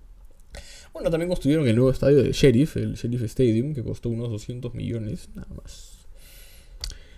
bueno, 0.98 1.10
también 1.12 1.28
construyeron 1.28 1.68
el 1.68 1.76
nuevo 1.76 1.92
estadio 1.92 2.24
de 2.24 2.32
Sheriff, 2.32 2.76
el 2.76 2.94
Sheriff 2.94 3.22
Stadium, 3.22 3.72
que 3.72 3.84
costó 3.84 4.08
unos 4.08 4.30
200 4.30 4.74
millones, 4.74 5.28
nada 5.32 5.46
más. 5.54 6.08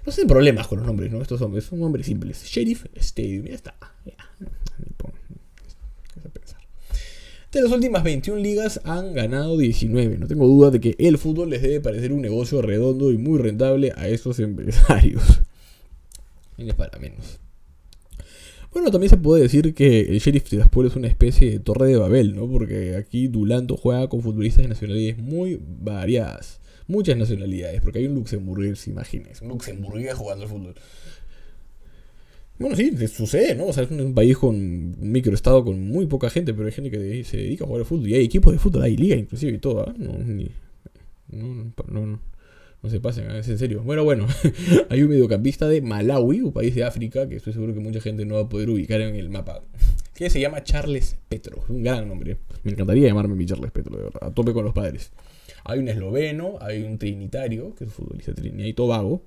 No 0.04 0.12
tienen 0.12 0.28
problemas 0.28 0.66
con 0.66 0.80
los 0.80 0.86
nombres, 0.86 1.10
¿no? 1.10 1.22
Estos 1.22 1.40
hombres 1.40 1.64
son 1.64 1.80
nombres 1.80 2.04
simples. 2.04 2.44
Sheriff 2.44 2.84
Stadium, 2.94 3.46
ya 3.46 3.54
está. 3.54 3.74
Ya. 4.04 4.16
De 7.52 7.62
las 7.62 7.72
últimas 7.72 8.04
21 8.04 8.38
ligas 8.38 8.82
han 8.84 9.14
ganado 9.14 9.56
19. 9.56 10.18
No 10.18 10.26
tengo 10.26 10.46
duda 10.46 10.70
de 10.70 10.80
que 10.80 10.94
el 10.98 11.16
fútbol 11.16 11.48
les 11.48 11.62
debe 11.62 11.80
parecer 11.80 12.12
un 12.12 12.20
negocio 12.20 12.60
redondo 12.60 13.10
y 13.10 13.16
muy 13.16 13.38
rentable 13.38 13.94
a 13.96 14.08
estos 14.08 14.38
empresarios. 14.40 15.40
es 16.58 16.74
para 16.74 16.98
menos. 16.98 17.40
Bueno, 18.72 18.90
también 18.90 19.10
se 19.10 19.16
puede 19.16 19.42
decir 19.42 19.74
que 19.74 20.00
el 20.02 20.18
Sheriff 20.18 20.44
Tiraspol 20.44 20.86
es 20.86 20.96
una 20.96 21.08
especie 21.08 21.50
de 21.50 21.58
torre 21.58 21.88
de 21.88 21.96
Babel, 21.96 22.36
¿no? 22.36 22.48
Porque 22.48 22.96
aquí 22.96 23.26
Dulanto 23.28 23.76
juega 23.76 24.08
con 24.08 24.22
futbolistas 24.22 24.62
de 24.62 24.68
nacionalidades 24.68 25.18
muy 25.18 25.60
variadas 25.60 26.60
muchas 26.90 27.16
nacionalidades, 27.16 27.80
porque 27.80 28.00
hay 28.00 28.06
un 28.06 28.14
luxemburgués, 28.14 28.86
imagínense, 28.88 29.44
un 29.44 29.50
luxemburgués 29.50 30.14
jugando 30.14 30.44
al 30.44 30.50
fútbol. 30.50 30.74
Bueno, 32.58 32.76
sí, 32.76 32.92
sucede, 33.08 33.54
¿no? 33.54 33.66
O 33.66 33.72
sea, 33.72 33.84
es 33.84 33.90
un 33.90 34.12
país 34.12 34.36
con 34.36 34.54
un 34.54 35.12
microestado 35.12 35.64
con 35.64 35.88
muy 35.88 36.06
poca 36.06 36.28
gente, 36.28 36.52
pero 36.52 36.66
hay 36.66 36.72
gente 36.72 36.90
que 36.90 37.24
se 37.24 37.38
dedica 37.38 37.64
a 37.64 37.66
jugar 37.66 37.80
al 37.80 37.86
fútbol. 37.86 38.08
Y 38.08 38.14
hay 38.16 38.24
equipos 38.24 38.52
de 38.52 38.58
fútbol, 38.58 38.82
hay 38.82 38.96
liga 38.98 39.16
inclusive 39.16 39.52
y 39.52 39.58
todo, 39.58 39.88
¿ah? 39.88 39.94
No, 39.96 40.12
no, 41.32 41.72
no, 41.88 42.06
no, 42.06 42.20
se 42.88 43.00
pasen, 43.00 43.30
¿ah? 43.30 43.38
es 43.38 43.48
en 43.48 43.58
serio. 43.58 43.82
Bueno, 43.82 44.04
bueno, 44.04 44.26
hay 44.88 45.02
un 45.02 45.10
mediocampista 45.10 45.68
de 45.68 45.82
Malawi, 45.82 46.40
un 46.40 46.52
país 46.52 46.74
de 46.74 46.84
África, 46.84 47.28
que 47.28 47.36
estoy 47.36 47.52
seguro 47.52 47.74
que 47.74 47.80
mucha 47.80 48.00
gente 48.00 48.24
no 48.24 48.36
va 48.36 48.42
a 48.42 48.48
poder 48.48 48.70
ubicar 48.70 49.00
en 49.00 49.16
el 49.16 49.28
mapa, 49.28 49.62
que 50.14 50.30
se 50.30 50.40
llama 50.40 50.64
Charles 50.64 51.16
Petro, 51.28 51.62
un 51.68 51.82
gran 51.82 52.08
nombre. 52.08 52.38
Me 52.62 52.72
encantaría 52.72 53.08
llamarme 53.08 53.34
mi 53.34 53.44
Charles 53.44 53.70
Petro, 53.70 53.96
de 53.96 54.04
verdad, 54.04 54.20
a 54.22 54.30
tope 54.32 54.52
con 54.52 54.64
los 54.64 54.72
padres. 54.72 55.12
Hay 55.64 55.78
un 55.78 55.88
esloveno, 55.88 56.56
hay 56.60 56.82
un 56.82 56.96
trinitario, 56.98 57.74
que 57.74 57.84
es 57.84 57.92
futbolista 57.92 58.32
de 58.32 58.40
Trinidad 58.40 58.66
y 58.66 58.72
Tobago, 58.72 59.22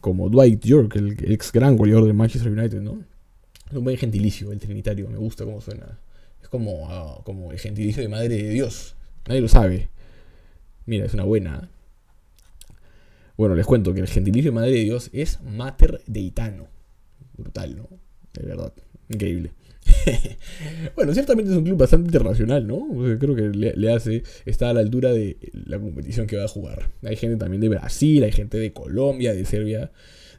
como 0.00 0.30
Dwight 0.30 0.64
York, 0.64 0.96
el 0.96 1.32
ex 1.32 1.52
gran 1.52 1.76
goleador 1.76 2.06
de 2.06 2.12
Manchester 2.12 2.50
United, 2.50 2.80
¿no? 2.80 3.02
Es 3.70 3.76
un 3.76 3.84
buen 3.84 3.98
gentilicio 3.98 4.50
el 4.52 4.58
trinitario, 4.58 5.08
me 5.10 5.18
gusta 5.18 5.44
cómo 5.44 5.60
suena. 5.60 5.98
Es 6.40 6.48
como, 6.48 6.88
ah, 6.88 7.20
como 7.24 7.52
el 7.52 7.58
gentilicio 7.58 8.02
de 8.02 8.08
Madre 8.08 8.28
de 8.28 8.48
Dios. 8.48 8.94
Nadie 9.26 9.42
lo 9.42 9.48
sabe. 9.48 9.88
Mira, 10.86 11.04
es 11.04 11.12
una 11.12 11.24
buena. 11.24 11.68
Bueno, 13.38 13.54
les 13.54 13.66
cuento 13.66 13.94
que 13.94 14.00
el 14.00 14.08
gentilicio 14.08 14.52
Madre 14.52 14.72
de 14.72 14.80
Dios 14.80 15.10
es 15.12 15.40
Mater 15.42 16.02
Deitano. 16.08 16.66
Brutal, 17.36 17.76
¿no? 17.76 17.88
De 18.32 18.44
verdad. 18.44 18.72
Increíble. 19.08 19.52
bueno, 20.96 21.12
ciertamente 21.14 21.50
es 21.50 21.56
un 21.56 21.64
club 21.64 21.78
bastante 21.78 22.08
internacional, 22.08 22.66
¿no? 22.66 22.86
Creo 23.18 23.34
que 23.34 23.48
le, 23.48 23.92
hace, 23.92 24.22
está 24.44 24.70
a 24.70 24.74
la 24.74 24.80
altura 24.80 25.12
de 25.12 25.36
la 25.52 25.78
competición 25.78 26.26
que 26.26 26.36
va 26.36 26.44
a 26.44 26.48
jugar. 26.48 26.90
Hay 27.02 27.16
gente 27.16 27.36
también 27.36 27.60
de 27.60 27.68
Brasil, 27.68 28.22
hay 28.24 28.32
gente 28.32 28.58
de 28.58 28.72
Colombia, 28.72 29.34
de 29.34 29.44
Serbia, 29.44 29.90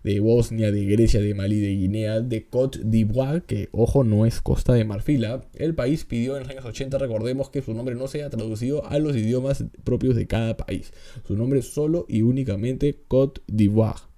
de 0.04 0.20
Bosnia, 0.20 0.72
de 0.72 0.86
Grecia, 0.86 1.22
de 1.22 1.34
Mali, 1.34 1.60
de 1.60 1.76
Guinea, 1.76 2.22
de 2.22 2.48
Côte 2.48 2.80
d'Ivoire, 2.84 3.44
que 3.46 3.70
ojo 3.72 4.04
no 4.04 4.26
es 4.26 4.42
Costa 4.42 4.74
de 4.74 4.86
Marfila. 4.86 5.34
¿ah? 5.34 5.48
El 5.56 5.76
país 5.76 6.06
pidió 6.06 6.36
en 6.36 6.44
los 6.44 6.50
años 6.50 6.66
80, 6.66 6.98
recordemos 6.98 7.50
que 7.50 7.62
su 7.62 7.74
nombre 7.74 7.96
no 7.96 8.08
sea 8.08 8.30
traducido 8.30 8.86
a 8.88 9.00
los 9.00 9.16
idiomas 9.16 9.66
propios 9.84 10.16
de 10.16 10.28
cada 10.28 10.58
país. 10.58 10.94
Su 11.28 11.36
nombre 11.36 11.60
es 11.60 11.68
solo 11.68 12.06
y 12.08 12.22
únicamente 12.22 13.00
Côte 13.08 13.42
d'Ivoire. 13.48 14.09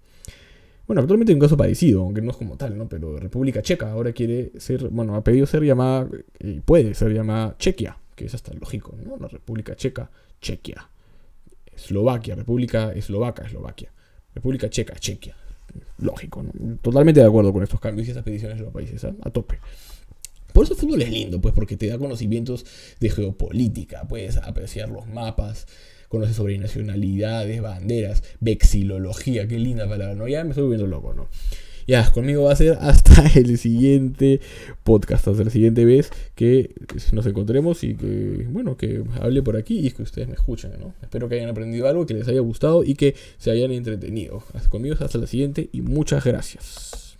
Bueno, 0.91 1.03
actualmente 1.03 1.31
hay 1.31 1.35
un 1.35 1.39
caso 1.39 1.55
parecido, 1.55 2.01
aunque 2.01 2.21
no 2.21 2.31
es 2.31 2.35
como 2.35 2.57
tal, 2.57 2.77
¿no? 2.77 2.89
Pero 2.89 3.17
República 3.17 3.61
Checa 3.61 3.93
ahora 3.93 4.11
quiere 4.11 4.51
ser, 4.59 4.89
bueno, 4.89 5.15
ha 5.15 5.23
pedido 5.23 5.45
ser 5.45 5.63
llamada, 5.63 6.05
y 6.37 6.59
puede 6.59 6.93
ser 6.95 7.13
llamada 7.13 7.55
Chequia, 7.57 7.97
que 8.13 8.25
es 8.25 8.35
hasta 8.35 8.53
lógico, 8.53 8.93
¿no? 9.01 9.15
La 9.15 9.29
República 9.29 9.73
Checa, 9.73 10.11
Chequia. 10.41 10.89
Eslovaquia, 11.73 12.35
República 12.35 12.91
Eslovaca, 12.91 13.43
Eslovaquia. 13.43 13.89
República 14.35 14.69
Checa, 14.69 14.95
Chequia. 14.95 15.33
Lógico, 15.99 16.43
¿no? 16.43 16.75
Totalmente 16.81 17.21
de 17.21 17.25
acuerdo 17.25 17.53
con 17.53 17.63
estos 17.63 17.79
cambios 17.79 18.09
y 18.09 18.11
estas 18.11 18.25
peticiones 18.25 18.57
de 18.57 18.65
los 18.65 18.73
países, 18.73 19.01
¿ah? 19.05 19.15
a 19.21 19.29
tope. 19.29 19.59
Por 20.51 20.65
eso 20.65 20.73
el 20.73 20.79
fútbol 20.81 21.01
es 21.03 21.09
lindo, 21.09 21.39
pues 21.39 21.53
porque 21.53 21.77
te 21.77 21.87
da 21.87 21.97
conocimientos 21.97 22.65
de 22.99 23.09
geopolítica, 23.09 24.05
puedes 24.09 24.35
apreciar 24.35 24.89
los 24.89 25.07
mapas, 25.07 25.67
conoce 26.11 26.33
sobre 26.33 26.57
nacionalidades, 26.57 27.61
banderas, 27.61 28.21
vexilología, 28.41 29.47
qué 29.47 29.57
linda 29.57 29.87
palabra, 29.87 30.13
¿no? 30.13 30.27
Ya 30.27 30.43
me 30.43 30.49
estoy 30.49 30.63
volviendo 30.63 30.87
loco, 30.87 31.13
¿no? 31.13 31.29
Ya, 31.87 32.11
conmigo 32.11 32.43
va 32.43 32.51
a 32.51 32.55
ser 32.55 32.77
hasta 32.81 33.25
el 33.39 33.57
siguiente 33.57 34.41
podcast, 34.83 35.29
hasta 35.29 35.45
la 35.45 35.49
siguiente 35.49 35.85
vez 35.85 36.11
que 36.35 36.75
nos 37.13 37.25
encontremos 37.25 37.83
y 37.85 37.95
que, 37.95 38.45
bueno, 38.49 38.75
que 38.75 39.03
hable 39.21 39.41
por 39.41 39.55
aquí 39.55 39.79
y 39.79 39.91
que 39.91 40.03
ustedes 40.03 40.27
me 40.27 40.35
escuchen, 40.35 40.71
¿no? 40.79 40.93
Espero 41.01 41.29
que 41.29 41.35
hayan 41.35 41.49
aprendido 41.49 41.87
algo, 41.87 42.05
que 42.05 42.13
les 42.13 42.27
haya 42.27 42.41
gustado 42.41 42.83
y 42.83 42.95
que 42.95 43.15
se 43.37 43.49
hayan 43.49 43.71
entretenido. 43.71 44.43
Conmigo 44.69 44.95
hasta 44.99 45.17
la 45.17 45.27
siguiente 45.27 45.69
y 45.71 45.81
muchas 45.81 46.25
gracias. 46.25 47.10